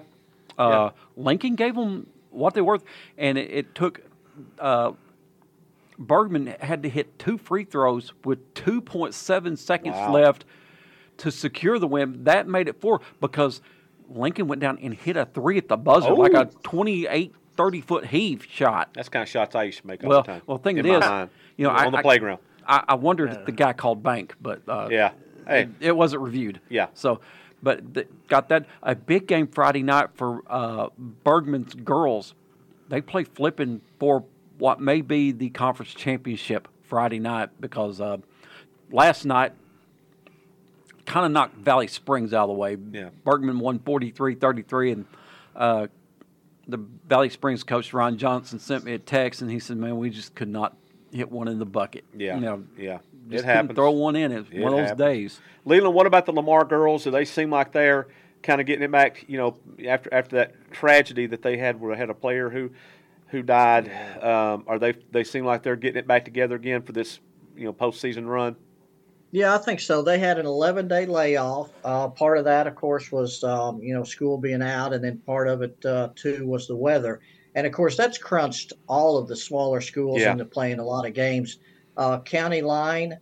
[0.57, 2.79] Uh, Lincoln gave them what they were,
[3.17, 4.01] and it, it took.
[4.59, 4.91] Uh,
[5.97, 10.11] Bergman had to hit two free throws with 2.7 seconds Wow.
[10.11, 10.43] left
[11.17, 12.25] to secure the win.
[12.25, 13.61] That made it four because
[14.09, 16.59] Lincoln went down and hit a three at the buzzer, like a Oh.
[16.63, 18.89] 28, 30 foot heave shot.
[18.93, 20.41] That's the kind of shots I used to make all Well, the time.
[20.45, 21.29] well, thing in it my is, mind.
[21.55, 22.39] you know, on I- the I- playground.
[22.67, 25.11] I, I wondered if the guy called bank, but uh, Yeah.
[25.47, 25.61] Hey.
[25.61, 26.59] it, it wasn't reviewed.
[26.67, 26.87] Yeah.
[26.95, 27.21] So,
[27.61, 32.33] but th- got that a big game Friday night for uh, Bergman's girls.
[32.89, 34.23] They play Flippin for
[34.57, 38.17] what may be the conference championship Friday night because uh,
[38.91, 39.53] last night
[41.05, 42.77] kind of knocked Valley Springs out of the way.
[42.91, 43.09] Yeah.
[43.23, 45.05] Bergman won 43-33 and
[45.55, 45.87] uh,
[46.67, 50.09] the Valley Springs coach Ron Johnson sent me a text and he said, "Man, we
[50.09, 50.75] just could not
[51.11, 52.03] hit one in the bucket.
[52.15, 52.35] Yeah.
[52.35, 52.99] you know, yeah.
[53.29, 53.75] Just it couldn't happens.
[53.75, 54.31] throw one in.
[54.31, 54.99] It was It one of those happens.
[54.99, 55.41] days.
[55.65, 57.03] Leland, what about the Lamar girls?
[57.03, 58.07] Do they seem like they're
[58.43, 59.25] kind of getting it back?
[59.27, 59.57] You know,
[59.87, 62.71] after after that tragedy that they had, where they had a player who
[63.27, 63.89] who died.
[64.23, 67.19] Um, are they they seem like they're getting it back together again for this
[67.57, 68.55] you know postseason run?
[69.31, 70.01] Yeah, I think so.
[70.01, 71.71] They had an 11 day layoff.
[71.83, 75.17] Uh, part of that, of course, was um, you know school being out, and then
[75.25, 77.19] part of it uh, too was the weather.
[77.55, 80.31] And of course, that's crunched all of the smaller schools Yeah.
[80.33, 81.57] into playing a lot of games.
[81.97, 83.17] Uh, County Line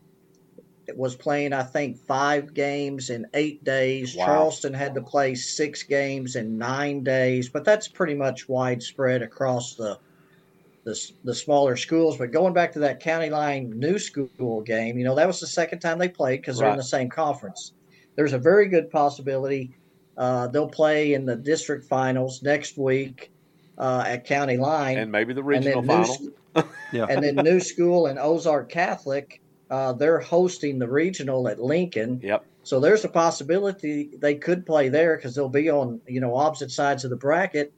[0.96, 4.16] was playing, I think, five games in eight days.
[4.16, 4.26] Wow.
[4.26, 9.76] Charleston had to play six games in nine days, but that's pretty much widespread across
[9.76, 10.00] the
[10.86, 12.18] the, the smaller schools.
[12.18, 15.48] But going back to that county line new school game, you know, that was the
[15.48, 17.72] second time they played because they're in the same conference.
[18.16, 19.74] There's a very good possibility
[20.18, 23.32] uh, they'll play in the district finals next week
[23.78, 24.98] uh, at county line.
[24.98, 26.18] And maybe the regional final.
[26.20, 26.34] New,
[26.92, 27.08] Yeah.
[27.10, 32.20] and then New School and Ozark Catholic, uh, they're hosting the regional at Lincoln.
[32.24, 32.46] Yep.
[32.64, 36.72] So there's a possibility they could play there because they'll be on you know opposite
[36.72, 37.74] sides of the bracket,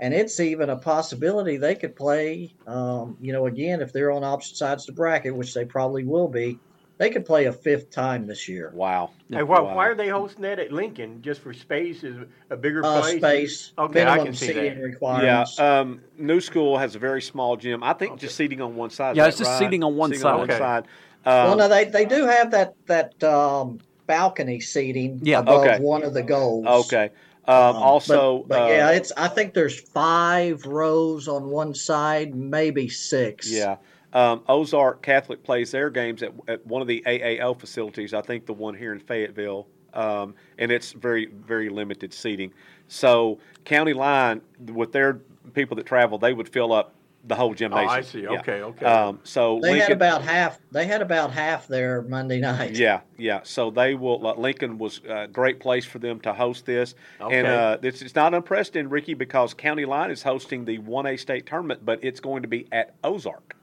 [0.00, 2.54] and it's even a possibility they could play.
[2.66, 6.02] Um, you know, again if they're on opposite sides of the bracket, which they probably
[6.02, 6.58] will be,
[6.98, 8.70] they could play a fifth time this year.
[8.74, 9.10] Wow.
[9.30, 9.74] Hey, why, Wow.
[9.74, 11.20] why are they hosting that at Lincoln?
[11.20, 12.16] Just for space is
[12.50, 13.16] a bigger Uh, place.
[13.18, 14.76] space, Okay, I can see seating that.
[14.76, 15.58] Yeah, requirements.
[15.60, 17.82] um, New School has a very small gym.
[17.82, 19.16] I think just seating on one side.
[19.16, 19.58] Yeah, it's just right?
[19.58, 20.58] seating on one Seating on one side.
[20.58, 20.86] side.
[21.26, 25.40] well, Um, no, they they do have that that um, balcony seating Yeah.
[25.40, 25.78] above Okay.
[25.80, 26.66] one of the goals.
[26.86, 27.10] okay.
[27.48, 31.74] Um, Um, also, but, but uh, yeah, it's I think there's five rows on one
[31.74, 33.50] side, maybe six.
[33.52, 33.76] Yeah.
[34.12, 38.14] Um, Ozark Catholic plays their games at, at one of the AAO facilities.
[38.14, 42.52] I think the one here in Fayetteville, um, and it's very very limited seating.
[42.88, 44.40] So County Line
[44.72, 45.20] with their
[45.54, 46.92] people that travel, they would fill up
[47.26, 47.88] the whole gymnasium.
[47.88, 48.20] Oh, I see.
[48.22, 48.30] Yeah.
[48.38, 48.86] Okay, okay.
[48.86, 50.60] Um, so They had about half.
[50.70, 52.76] They had about half there Monday night.
[52.76, 53.40] yeah, yeah.
[53.42, 54.24] So they will.
[54.24, 58.14] Uh, Lincoln was a great place for them to host this, and uh, it's, it's
[58.14, 62.20] not unprecedented, Ricky, because County Line is hosting the one A state tournament, but it's
[62.20, 63.55] going to be at Ozark.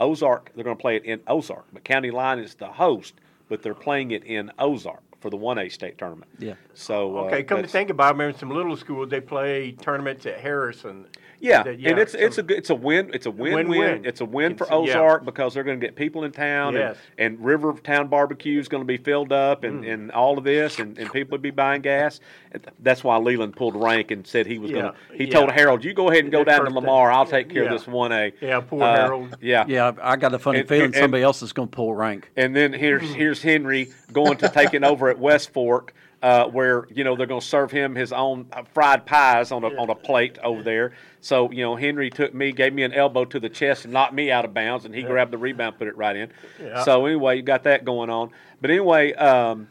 [0.00, 3.14] Ozark, they're going to play it in Ozark, but County Line is the host,
[3.48, 6.30] but they're playing it in Ozark for the one A state tournament.
[6.38, 6.54] Yeah.
[6.74, 9.72] So uh, okay, come to think about it, I remember some little schools, they play
[9.72, 11.06] tournaments at Harrison.
[11.42, 13.68] Yeah, That- and it's it's a good- it's a win it's a win win.
[13.68, 14.04] Win-win.
[14.04, 14.92] It's a win for It's- yeah.
[14.98, 16.98] Ozark because they're going to get people in town Yes.
[17.16, 19.92] and, and Rivertown Barbecue is going to be filled up and, Mm.
[19.92, 22.20] and all of this and, and people would be buying gas.
[22.80, 24.94] That's why Leland pulled rank and said he was going to.
[25.14, 25.32] He yeah.
[25.32, 27.08] told Harold, "You go ahead and go down to Lamar.
[27.10, 27.16] thing.
[27.16, 27.72] I'll take care Yeah.
[27.72, 29.36] of this one A." Yeah, poor Uh, Harold.
[29.40, 31.94] Yeah, Yeah, I got a funny And- feeling and- somebody else is going to pull
[31.94, 32.30] rank.
[32.36, 37.04] and then here's here's Henry going to taking over at West Fork, uh, where you
[37.04, 39.94] know they're going to serve him his own uh, fried pies on a on a
[39.94, 40.92] plate over there.
[41.20, 44.14] So you know Henry took me, gave me an elbow to the chest, and knocked
[44.14, 46.32] me out of bounds, and he grabbed the rebound, put it right in.
[46.60, 46.84] Yeah.
[46.84, 48.30] So anyway, you got that going on.
[48.60, 49.12] But anyway.
[49.14, 49.68] Um,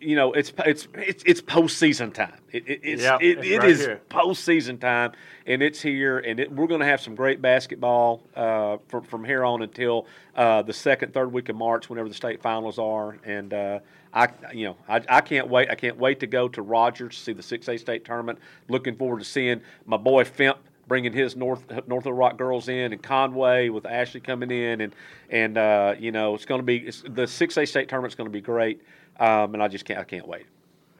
[0.00, 2.34] you know, it's it's it's it's postseason time.
[2.50, 5.12] It, it, it's Yeah, it, it right is postseason time,
[5.46, 9.24] and it's here, and it, we're going to have some great basketball uh, from from
[9.24, 13.18] here on until uh, the second, third week of March, whenever the state finals are.
[13.24, 13.78] And uh,
[14.14, 15.70] I, you know, I, I can't wait.
[15.70, 18.38] I can't wait to go to Rogers to see the six A state tournament.
[18.68, 20.56] Looking forward to seeing my boy Fimp
[20.88, 24.94] bringing his North North Little Rock girls in, and Conway with Ashley coming in, and
[25.30, 28.28] and uh, you know it's going to be it's, the six A state tournament's going
[28.28, 28.82] to be great,
[29.18, 30.46] um, and I just can't I can't wait,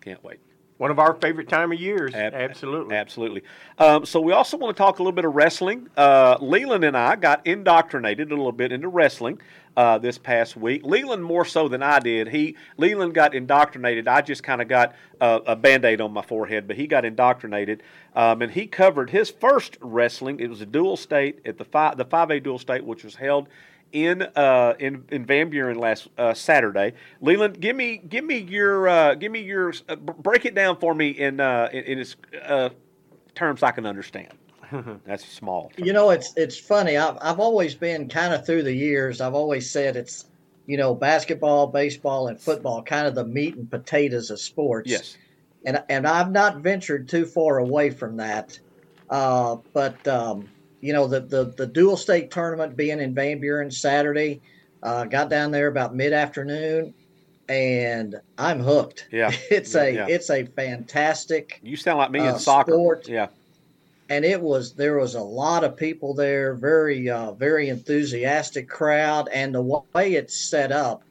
[0.01, 0.39] can't wait.
[0.79, 2.13] One of our favorite time of years.
[2.13, 2.97] Ab- Absolutely.
[2.97, 3.43] Absolutely.
[3.79, 5.89] Um, so we also want to talk a little bit of wrestling.
[5.97, 9.41] Uh, Leland and I got indoctrinated a little bit into wrestling
[9.77, 10.85] uh, this past week.
[10.85, 12.29] Leland more so than I did.
[12.29, 14.09] He Leland got indoctrinated.
[14.09, 17.83] I just kind of got a band-aid on my forehead, but he got indoctrinated,
[18.17, 20.41] um, and he covered his first wrestling.
[20.41, 23.15] It was a dual state at the five the five A dual state, which was
[23.15, 23.49] held
[23.93, 26.95] in uh, in in Van Buren last uh, Saturday.
[27.21, 30.95] Leland, give me give me your uh, give me your uh, break it down for
[30.95, 32.71] me in uh, in, in its uh,
[33.35, 34.33] terms I can understand.
[35.07, 35.73] That's small.
[35.77, 36.97] You know, it's it's funny.
[36.97, 39.21] I've I've always been kind of through the years.
[39.21, 40.27] I've always said it's,
[40.67, 44.91] you know, basketball, baseball, and football, kind of the meat and potatoes of sports.
[44.91, 45.17] Yes.
[45.65, 48.59] and and I've not ventured too far away from that.
[49.11, 50.49] Uh, but um,
[50.81, 54.41] you know, the, the the dual state tournament being in Van Buren Saturday,
[54.83, 56.95] uh, got down there about mid afternoon,
[57.49, 59.09] and I'm hooked.
[59.13, 59.31] Yeah.
[59.51, 60.07] it's a Yeah.
[60.09, 62.73] it's a fantastic, You sound like me Uh, in soccer.
[62.73, 63.09] sport.
[63.09, 63.29] Yeah.
[64.09, 69.29] And it was there was a lot of people there, very uh, very enthusiastic crowd,
[69.33, 71.03] and the way it's set up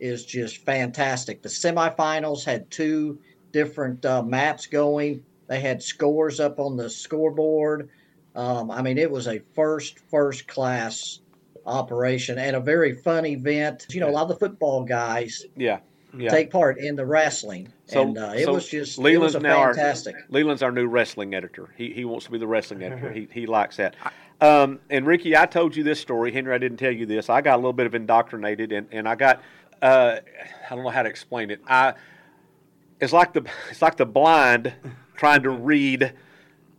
[0.00, 1.42] is just fantastic.
[1.42, 3.18] The semifinals had two
[3.52, 5.22] different uh, maps going.
[5.48, 7.88] They had scores up on the scoreboard.
[8.34, 11.20] Um, I mean, it was a first first class
[11.66, 13.86] operation and a very fun event.
[13.90, 15.80] You know, a lot of the football guys Yeah.
[16.16, 16.30] Yeah.
[16.30, 19.40] take part in the wrestling, So- and uh, it so was just it was a
[19.40, 20.16] now our- fantastic.
[20.30, 21.68] Leland's our new wrestling editor.
[21.76, 23.12] He, he wants to be the wrestling editor.
[23.12, 23.94] He, he likes that.
[24.40, 26.32] Um, and Ricky, I told you this story.
[26.32, 27.28] Henry, I didn't tell you this.
[27.28, 29.42] I got a little bit of indoctrinated, and, and I got
[29.82, 30.16] uh,
[30.70, 31.60] I don't know how to explain it.
[31.66, 31.94] I
[33.00, 34.72] it's like the it's like the blind
[35.16, 36.12] trying to read.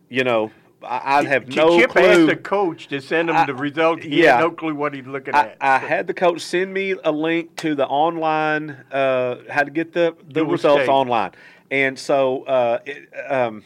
[0.09, 0.51] You know,
[0.83, 2.05] I, I have no Chip clue.
[2.05, 4.01] asked the coach to send him I- the result.
[4.01, 4.35] He yeah.
[4.35, 5.57] had no clue what he's looking I, at.
[5.59, 9.93] I had the coach send me a link to the online uh, how to get
[9.93, 10.91] the, the Dual results state.
[10.91, 11.31] online,
[11.69, 13.63] and so uh, it, um,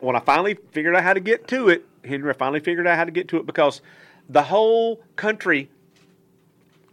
[0.00, 2.96] when I finally figured out how to get to it, Henry, I finally figured out
[2.96, 3.82] how to get to it because
[4.28, 5.70] the whole country,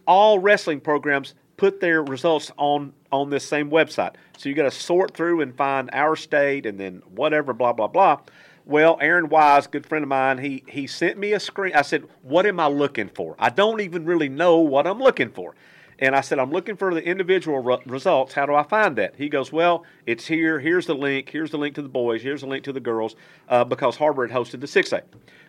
[0.06, 4.14] all wrestling programs put their results on on this same website.
[4.36, 7.88] So you got to sort through and find our state and then whatever, blah blah
[7.88, 8.20] blah.
[8.66, 11.72] Well, Aaron Wise, good friend of mine, he he sent me a screen.
[11.74, 13.36] I said, "What am I looking for?
[13.38, 15.54] I don't even really know what I'm looking for."
[16.00, 18.34] And I said, "I'm looking for the individual re- results.
[18.34, 20.58] How do I find that?" He goes, "Well, it's here.
[20.58, 21.30] Here's the link.
[21.30, 22.22] Here's the link to the boys.
[22.22, 23.14] Here's the link to the girls,
[23.48, 25.02] uh, because Har-Ber had hosted the 6A."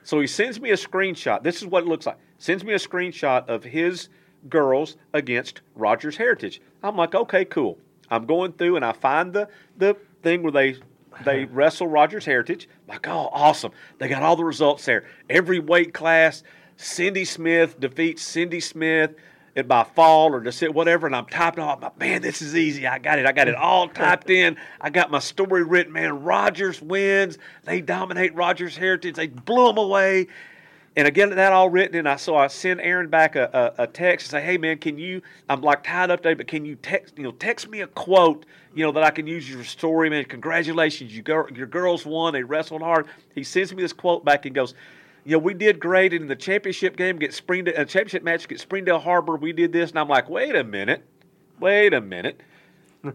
[0.04, 1.42] So he sends me a screenshot.
[1.42, 2.20] This is what it looks like.
[2.38, 4.10] Sends me a screenshot of his
[4.48, 6.62] girls against Rogers Heritage.
[6.84, 7.80] I'm like, okay, cool.
[8.10, 10.78] I'm going through and I find the the thing where they
[11.26, 12.68] they wrestle Rogers Heritage.
[12.88, 13.72] Like, oh, awesome!
[13.98, 15.06] They got all the results there.
[15.30, 16.44] Every weight class.
[16.80, 19.16] Cindy Smith defeats Cindy Smith
[19.58, 21.82] it by fall or just whatever, and I'm typing off.
[21.82, 22.86] Like, man, this is easy.
[22.86, 23.26] I got it.
[23.26, 24.56] I got it all typed in.
[24.80, 25.92] I got my story written.
[25.92, 27.40] Man, Rogers wins.
[27.64, 29.16] They dominate Rogers Heritage.
[29.16, 30.28] They blew them away.
[30.96, 33.88] And again, that all written, and I so I send Aaron back a, a, a,
[33.88, 35.24] text and say, "Hey man, can you?
[35.50, 38.46] I'm like tied up today, but can you text you know text me a quote
[38.78, 40.26] you know that I can use your story, man?
[40.26, 42.34] Congratulations, you girl, your girls won.
[42.34, 44.76] They wrestled hard." He sends me this quote back and goes,
[45.26, 48.64] "You know, we did great in the championship game get Springdale, uh, championship match against
[48.64, 49.36] Springdale Har-Ber.
[49.36, 51.04] We did this." And I'm like, "Wait a minute,
[51.60, 52.42] wait a minute."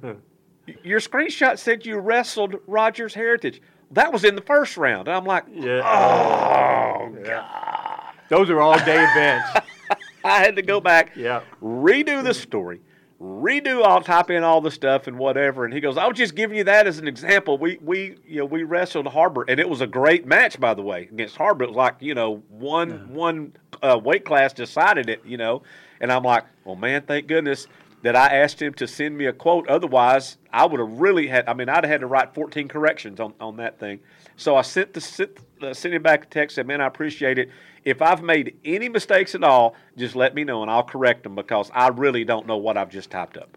[0.83, 3.61] your screenshot said you wrestled Rogers Heritage.
[3.93, 5.09] That was in the first round.
[5.09, 5.83] And I'm like, yeah.
[5.85, 7.25] oh, yeah.
[7.25, 8.15] God.
[8.29, 9.49] Those are all day events.
[10.25, 11.43] I had to go back, yeah.
[11.63, 12.81] redo the story,
[13.23, 15.65] redo all type in all the stuff and whatever.
[15.65, 17.57] And he goes, I was just giving you that as an example.
[17.57, 20.83] We we you know we wrestled Har-Ber, and it was a great match by the
[20.83, 21.65] way against Har-Ber.
[21.65, 23.15] It was like you know one yeah.
[23.15, 25.63] one uh, weight class decided it, you know.
[26.01, 27.69] And I'm like, well, man, thank goodness
[28.03, 29.69] that I asked him to send me a quote.
[29.69, 31.49] Otherwise, I would have really had.
[31.49, 34.01] I mean, I'd have had to write 14 corrections on, on that thing.
[34.37, 36.57] So I sent the sent, uh, sent him back a text.
[36.57, 37.51] Said, "Man, I appreciate it.
[37.85, 41.35] If I've made any mistakes at all, just let me know and I'll correct them
[41.35, 43.57] because I really don't know what I've just typed up."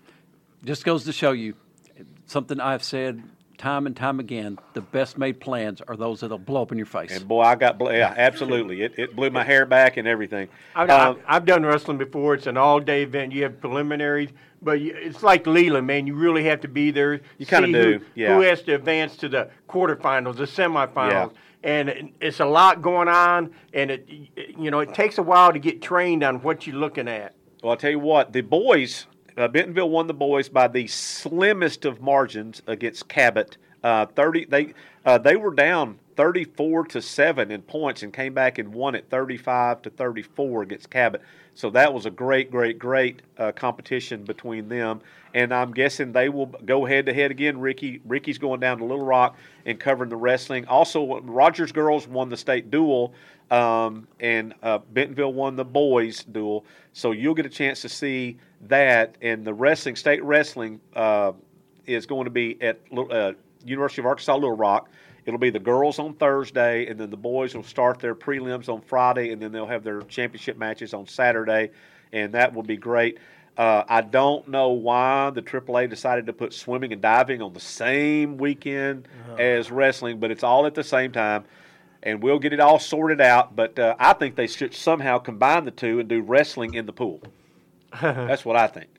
[0.64, 1.54] Just goes to show you
[2.26, 3.22] something I've said
[3.58, 6.86] time and time again, the best made plans are those that'll blow up in your
[6.86, 7.12] face.
[7.12, 8.82] And boy, I got bl- yeah, absolutely.
[8.82, 10.50] It, it blew my hair back and everything.
[10.76, 12.36] I've, um, I've done wrestling before.
[12.36, 13.32] It's an all day event.
[13.32, 14.30] You have preliminaries,
[14.62, 16.08] but you, it's like Leland, man.
[16.08, 17.22] You really have to be there.
[17.38, 18.00] You kind of do.
[18.00, 18.36] Who, yeah.
[18.36, 21.32] Who has to advance to the quarterfinals, the semifinals.
[21.32, 21.40] Yeah.
[21.66, 24.08] And it's a lot going on, and it,
[24.58, 27.34] you know, it takes a while to get trained on what you're looking at.
[27.64, 31.84] Well, I'll tell you what, the boys, uh, Bentonville won the boys by the slimmest
[31.84, 34.74] of margins against Cabot uh, Thirty they
[35.06, 39.10] uh, they were down 34 to seven in points and came back and won at
[39.10, 41.22] 35 to 34 against Cabot.
[41.54, 45.02] So that was a great, great, great uh, competition between them.
[45.34, 47.60] And I'm guessing they will go head to head again.
[47.60, 50.66] Ricky Ricky's going down to Little Rock and covering the wrestling.
[50.68, 53.14] Also, Rogers girls won the state duel,
[53.52, 56.66] um, and uh, Bentonville won the boys duel.
[56.94, 59.18] So you'll get a chance to see that.
[59.22, 61.34] And the wrestling, state wrestling, uh,
[61.86, 63.34] is going to be at uh,
[63.66, 64.90] University of Arkansas Little Rock.
[65.26, 68.82] It'll be the girls on Thursday, and then the boys will start their prelims on
[68.82, 71.72] Friday, and then they'll have their championship matches on Saturday,
[72.14, 73.18] and that will be great.
[73.58, 77.60] Uh, I don't know why the AAA decided to put swimming and diving on the
[77.60, 79.36] same weekend uh-huh.
[79.38, 81.46] as wrestling, but it's all at the same time,
[82.04, 83.56] and we'll get it all sorted out.
[83.56, 86.94] But uh, I think they should somehow combine the two and do wrestling in the
[86.94, 87.22] pool.
[88.02, 88.90] That's what I think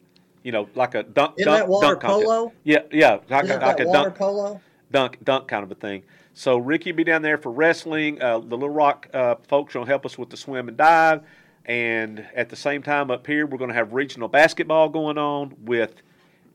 [0.46, 1.34] you know, like a dunk.
[1.38, 2.52] Isn't dunk, that water dunk polo?
[2.62, 4.60] Yeah, yeah, like, Isn't a, like that a water dunk polo?
[4.90, 6.02] Dunk dunk kind of a thing.
[6.34, 8.20] So Ricky will be down there for wrestling.
[8.20, 11.22] Uh, the Little Rock uh, folks will help us with the swim and dive,
[11.64, 15.54] and at the same time up here we're going to have regional basketball going on
[15.64, 15.94] with.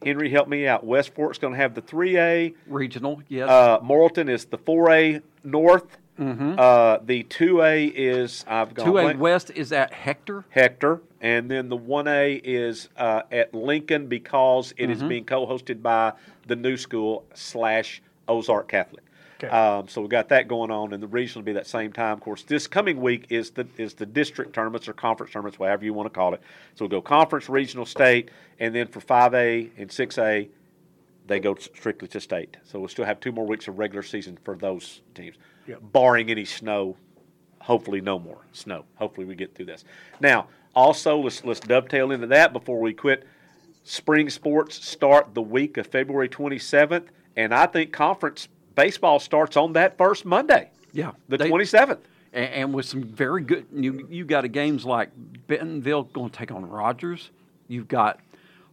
[0.03, 0.83] Henry, help me out.
[0.83, 2.55] West Fork's going to have the 3A.
[2.65, 3.47] Regional, yes.
[3.47, 5.95] Uh, Morrilton is the 4A North.
[6.19, 6.55] Mm-hmm.
[6.57, 9.19] Uh, the 2A is I've gone 2A blank.
[9.19, 10.43] West is at Hector.
[10.49, 14.91] Hector, and then the 1A is uh, at Lincoln because it Mm-hmm.
[14.91, 16.13] is being co-hosted by
[16.47, 19.03] the new school slash Ozark Catholic.
[19.43, 19.47] Okay.
[19.49, 22.13] Um, so we got that going on, and the regional will be that same time.
[22.13, 25.83] Of course, this coming week is the is the district tournaments or conference tournaments, whatever
[25.83, 26.41] you want to call it.
[26.75, 30.47] So we'll go conference, regional, state, and then for 5A and 6A,
[31.25, 32.57] they go strictly to state.
[32.63, 35.79] So we'll still have two more weeks of regular season for those teams, Yep.
[35.91, 36.95] barring any snow.
[37.61, 38.85] Hopefully, no more snow.
[38.95, 39.85] Hopefully, we get through this.
[40.19, 43.27] Now, also, let's let's dovetail into that before we quit.
[43.83, 47.07] Spring sports start the week of February 27th,
[47.41, 51.11] and I think conference baseball starts on that first Monday, Yeah.
[51.27, 51.99] the 27th.
[52.33, 55.09] and, and with some very good you you got a games like
[55.47, 57.31] Bentonville going to take on Rogers.
[57.67, 58.19] You've got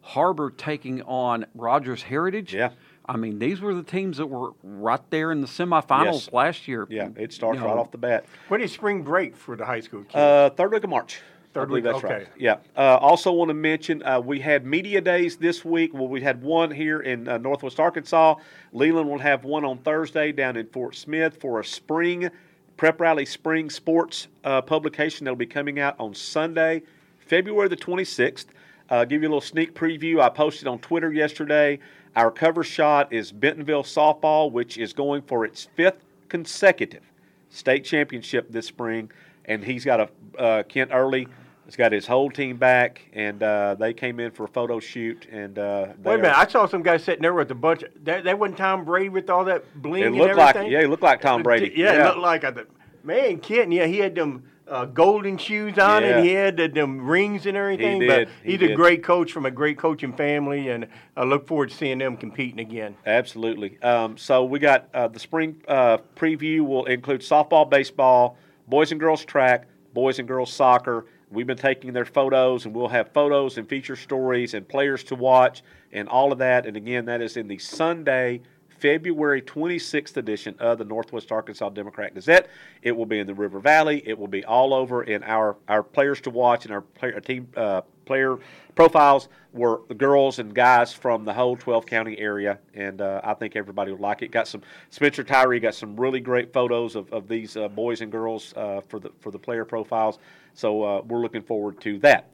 [0.03, 2.55] Har-Ber taking on Rogers Heritage.
[2.55, 2.71] Yeah.
[3.11, 6.33] I mean, these were the teams that were right there in the semifinals Yes.
[6.33, 6.87] last year.
[6.91, 8.27] Yeah, it starts You know, right off the bat.
[8.49, 10.15] When is spring break for the high school kids?
[10.15, 11.21] Uh, third week of March.
[11.59, 12.15] I Third believe week, that's okay.
[12.15, 12.29] right.
[12.39, 12.57] Yeah.
[12.77, 15.93] Uh, also, want to mention uh, we had media days this week.
[15.93, 18.37] Well, we had one here in uh, Northwest Arkansas.
[18.73, 22.31] Leland will have one on Thursday down in Fort Smith for a spring
[22.79, 26.83] prep rally spring sports uh, publication that'll be coming out on Sunday,
[27.19, 28.47] February the 26th.
[28.89, 30.21] Uh, give you a little sneak preview.
[30.21, 31.79] I posted on Twitter yesterday.
[32.17, 37.03] Our cover shot is Bentonville softball, which is going for its fifth consecutive
[37.51, 39.11] state championship this spring,
[39.45, 41.29] and he's got a uh, Kent Early
[41.69, 45.27] He's got his whole team back, and uh, they came in for a photo shoot.
[45.31, 47.83] And uh, Wait a minute, I saw some guy sitting there with a bunch.
[47.83, 50.81] Of, that that wasn't Tom Brady with all that bling It and looked like yeah,
[50.81, 51.71] he looked like Tom Brady.
[51.77, 52.65] Yeah, it looked like a
[53.05, 53.39] man.
[53.41, 56.17] Kitten, yeah, he had them uh, golden shoes on, Yeah.
[56.17, 58.01] and he had the, them rings and everything.
[58.01, 58.71] He did, But he he's did.
[58.71, 60.87] a great coach from a great coaching family, and
[61.19, 62.97] I look forward to seeing them competing again.
[63.05, 63.79] Absolutely.
[63.83, 68.39] Um, so we got uh, the spring uh, preview will include softball, baseball,
[68.69, 71.05] boys and girls track, boys and girls soccer.
[71.31, 75.15] We've been taking their photos, and we'll have photos and feature stories and players to
[75.15, 75.63] watch
[75.93, 76.67] and all of that.
[76.67, 78.41] And again, that is in the Sunday,
[78.79, 82.49] February 26th edition of the Northwest Arkansas Democrat Gazette.
[82.83, 84.03] It will be in the River Valley.
[84.07, 87.21] It will be all over in our, our players to watch and our, player, our
[87.21, 88.39] team uh, player
[88.75, 93.35] profiles were the girls and guys from the whole 12 county area, and uh, I
[93.35, 94.31] think everybody will like it.
[94.31, 98.11] Got some Spencer Tyree got some really great photos of, of these uh, boys and
[98.11, 100.19] girls uh, for the for the player profiles,
[100.55, 102.31] so uh, we're looking forward to that.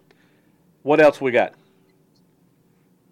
[0.82, 1.54] What else we got?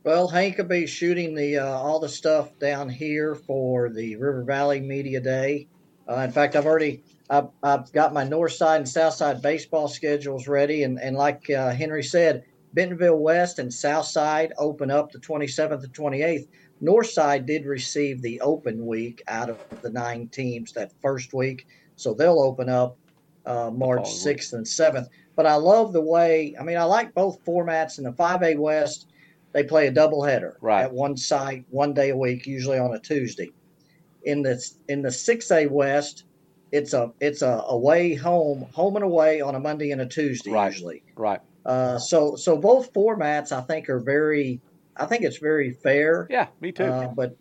[0.04, 4.42] Well, Hank will be shooting the uh, all the stuff down here for the River
[4.42, 5.68] Valley Media Day.
[6.08, 9.86] Uh, in fact, I've already I've, I've got my north side and south side baseball
[9.86, 12.42] schedules ready, and and like uh, Henry said,
[12.72, 16.48] Bentonville West and South Side open up the 27th and 28th.
[16.80, 21.68] North side did receive the open week out of the nine teams that first week,
[21.94, 22.96] so they'll open up
[23.46, 25.06] uh, March 6th and 7th.
[25.36, 26.56] But I love the way.
[26.58, 29.06] I mean, I like both formats in the 5A West
[29.52, 30.82] they play a doubleheader Right.
[30.84, 33.50] at one site one day a week, usually on a Tuesday.
[34.24, 36.24] In the in the six A West,
[36.70, 40.50] it's a it's a away home home and away on a Monday and a Tuesday
[40.50, 40.72] Right.
[40.72, 41.02] usually.
[41.16, 41.40] Right.
[41.64, 44.60] Uh, so so both formats I think are very
[44.96, 46.26] I think it's very fair.
[46.30, 46.84] Yeah, me too.
[46.84, 47.36] Uh, but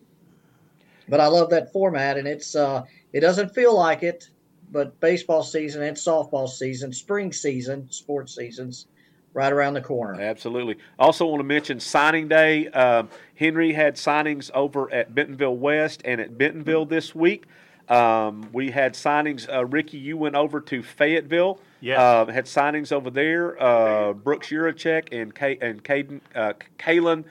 [1.07, 2.83] but I love that format, and it's uh,
[3.13, 4.23] it doesn't feel like it,
[4.71, 8.87] but baseball season and softball season, spring season, sports seasons,
[9.33, 10.19] right around the corner.
[10.19, 10.77] Absolutely.
[10.99, 12.67] Also, want to mention signing day.
[12.69, 17.45] Um, Henry had signings over at Bentonville West and at Bentonville this week.
[17.89, 19.51] Um, we had signings.
[19.51, 21.59] Uh, Ricky, you went over to Fayetteville.
[21.81, 21.99] Yes.
[21.99, 23.61] Uh, had signings over there.
[23.61, 27.25] Uh, Brooks Yurachek and Kay, and Caden, uh, Kalen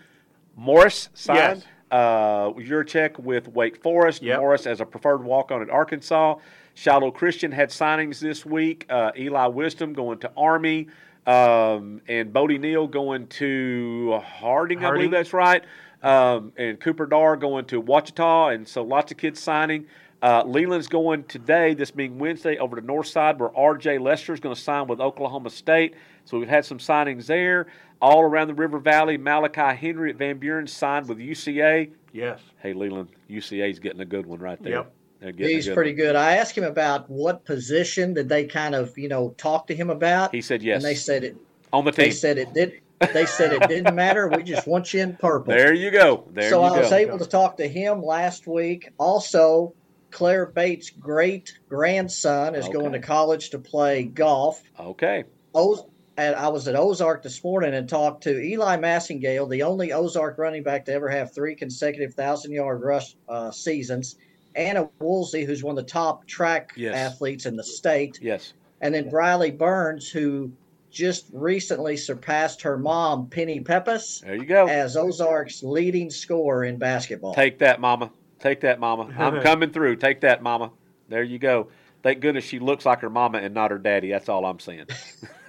[0.57, 1.61] Morris signed.
[1.61, 1.67] Yes.
[1.91, 4.23] Uh, Yurachek with Wake Forest.
[4.23, 4.41] Yep.
[4.41, 6.37] Morris as a preferred walk on at Arkansas.
[6.75, 8.87] Shiloh Christian had signings this week.
[8.89, 10.89] Uh, Eli Wisdom going to Army.
[11.27, 15.63] Um, and Bodie Neal going to Harding, I believe that's right.
[16.03, 18.49] Um, and Cooper Dar going to Wichita.
[18.49, 19.87] And so lots of kids signing.
[20.23, 23.99] Uh, Leland's going today, this being Wednesday, over to Northside, where R.J.
[23.99, 25.95] Lester is going to sign with Oklahoma State.
[26.27, 27.67] So we've had some signings there.
[28.03, 31.91] All around the River Valley, Malachi Henry at Van Buren signed with UCA.
[32.13, 32.41] Yes.
[32.59, 34.73] Hey, Leland, UCA's getting a good one right there.
[34.73, 34.93] Yep.
[35.21, 35.97] He's good pretty one.
[35.97, 36.17] good.
[36.17, 39.91] I asked him about what position did they kind of, you know, talk to him
[39.91, 40.35] about.
[40.35, 40.77] He said yes.
[40.77, 41.37] And they said it.
[41.73, 42.07] on the team.
[42.07, 42.81] They said it did.
[43.13, 44.29] They said it didn't matter.
[44.29, 45.55] We just want you in purple.
[45.55, 46.27] There you go.
[46.33, 48.91] There so you I was able to talk to him last week.
[48.99, 49.75] Also,
[50.11, 54.63] Claire Bates' great grandson is going to college to play golf.
[54.79, 55.25] Okay.
[55.55, 55.85] Oz-
[56.17, 60.37] and I was at Ozark this morning and talked to Eli Massingale, the only Ozark
[60.37, 64.17] running back to ever have three consecutive thousand yard rush uh, seasons.
[64.55, 66.95] Anna Woolsey, who's one of the top track Yes.
[66.95, 68.53] athletes in the state, Yes.
[68.81, 70.51] and then Briley Burns, who
[70.91, 74.67] just recently surpassed her mom, Penny Peppas, There you go.
[74.67, 77.33] as Ozark's leading scorer in basketball.
[77.35, 78.11] Take that, Mama.
[78.41, 79.09] Take that, Mama.
[79.19, 79.97] I'm coming through.
[79.97, 80.73] Take that, Mama.
[81.09, 81.69] There you go.
[82.03, 84.11] Thank goodness she looks like her mama and not her daddy.
[84.11, 84.87] That's all I'm saying.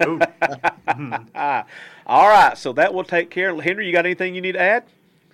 [2.06, 2.52] All right.
[2.56, 3.58] So that will take care.
[3.60, 4.84] Henry, you got anything you need to add?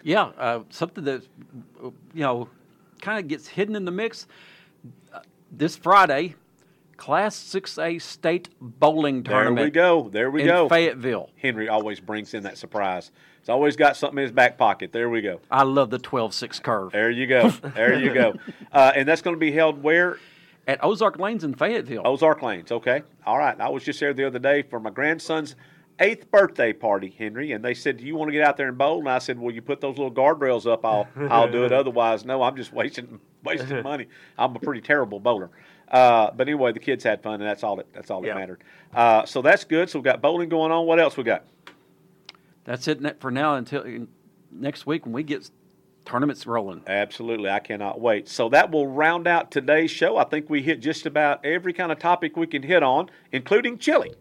[0.04, 1.22] Yeah, uh, something that
[1.82, 2.48] you know
[3.00, 4.26] kind of gets hidden in the mix.
[5.12, 5.20] Uh,
[5.50, 6.34] this Friday,
[6.96, 9.56] Class 6A state bowling tournament.
[9.56, 10.08] There we go.
[10.10, 10.68] There we in go.
[10.68, 11.30] Fayetteville.
[11.36, 13.10] Henry always brings in that surprise.
[13.40, 14.92] He's always got something in his back pocket.
[14.92, 15.40] There we go.
[15.50, 17.50] I love the 12-6 curve There you go.
[17.50, 18.34] There you go.
[18.70, 20.18] Uh, and that's going to be held where?
[20.68, 22.02] at Ozark Lanes in Fayetteville.
[22.04, 22.70] Ozark Lanes.
[22.70, 23.02] Okay.
[23.26, 23.58] All right.
[23.58, 25.56] I was just there the other day for my grandson's
[26.00, 28.78] eighth birthday party, Henry, and they said, "Do you want to get out there and
[28.78, 31.72] bowl?" And I said, "Well, you put those little guardrails up, I'll I'll do it.
[31.72, 34.06] Otherwise, no, I'm just wasting wasting money.
[34.38, 35.50] I'm a pretty terrible bowler."
[35.90, 38.34] Uh, but anyway, the kids had fun, and that's all that that's all that Yeah.
[38.34, 38.62] mattered.
[38.94, 39.88] Uh, so that's good.
[39.90, 40.86] So we got bowling going on.
[40.86, 41.44] What else we got?
[42.64, 44.06] That's it for now until
[44.52, 45.48] next week when we get
[46.04, 46.82] tournaments rolling.
[46.86, 48.28] Absolutely, I cannot wait.
[48.28, 50.16] So that will round out today's show.
[50.18, 53.78] I think we hit just about every kind of topic we can hit on, including
[53.78, 54.12] chili.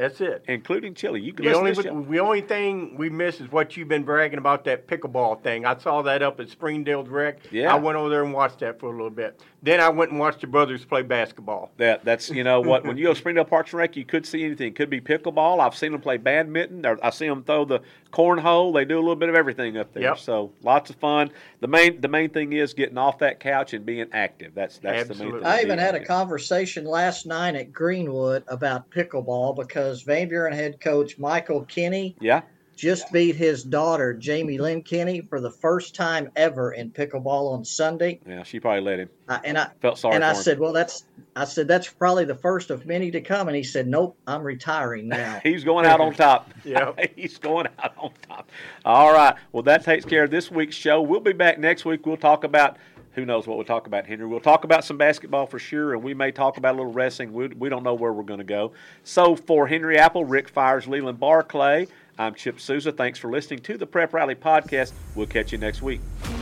[0.00, 0.44] That's it.
[0.48, 1.20] including chili.
[1.20, 4.38] You can The only, to the only thing we miss is what you've been bragging
[4.38, 5.66] about that pickleball thing.
[5.66, 7.38] I saw that up at Springdale's Rec.
[7.50, 7.74] Yeah.
[7.74, 9.40] I went over there and watched that for a little bit.
[9.62, 11.70] Then I went and watched the brothers play basketball.
[11.76, 14.24] That that's you know what when you go to Springdale Parks and Rec, you could
[14.24, 14.72] see anything.
[14.72, 15.60] Could be pickleball.
[15.60, 16.86] I've seen them play badminton.
[16.86, 17.80] Or I see them throw the
[18.10, 18.72] cornhole.
[18.72, 20.04] They do a little bit of everything up there.
[20.04, 20.18] Yep.
[20.18, 21.30] So lots of fun.
[21.60, 24.54] The main the main thing is getting off that couch and being active.
[24.54, 25.40] That's that's the main Absolutely.
[25.40, 25.48] thing.
[25.48, 30.52] I even Being had a conversation last night at Greenwood about pickleball because Van Buren
[30.52, 32.42] head coach Michael Kinney Yeah.
[32.76, 37.64] just beat his daughter Jamie Lynn Kinney for the first time ever in pickleball on
[37.64, 38.20] Sunday.
[38.26, 38.42] Yeah.
[38.42, 39.10] She probably let him.
[39.28, 40.36] I, and I Felt sorry and for I him.
[40.42, 41.04] said, well, that's
[41.36, 43.48] I said that's probably the first of many to come.
[43.48, 45.40] And he said, nope, I'm retiring now.
[45.44, 46.50] He's going out on top.
[46.64, 46.92] Yeah.
[47.16, 48.48] He's going out on top.
[48.84, 49.34] All right.
[49.52, 51.00] Well, that takes care of this week's show.
[51.02, 52.04] We'll be back next week.
[52.06, 52.76] We'll talk about
[53.12, 54.26] who knows what we'll talk about, Henry.
[54.26, 57.32] We'll talk about some basketball for sure, and we may talk about a little wrestling.
[57.32, 58.72] We, we don't know where we're going to go.
[59.02, 61.88] So for Henry Apple, Rick Fires, Leland Barclay,
[62.18, 62.92] I'm Chip Souza.
[62.92, 64.92] Thanks for listening to the Prep Rally Podcast.
[65.14, 66.00] We'll catch you next week.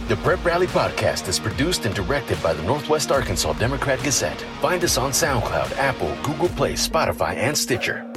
[0.08, 4.40] The Prep Rally Podcast is produced and directed by the Northwest Arkansas Democrat Gazette.
[4.60, 8.10] Find us on SoundCloud, Apple, Google Play, Spotify, and Stitcher.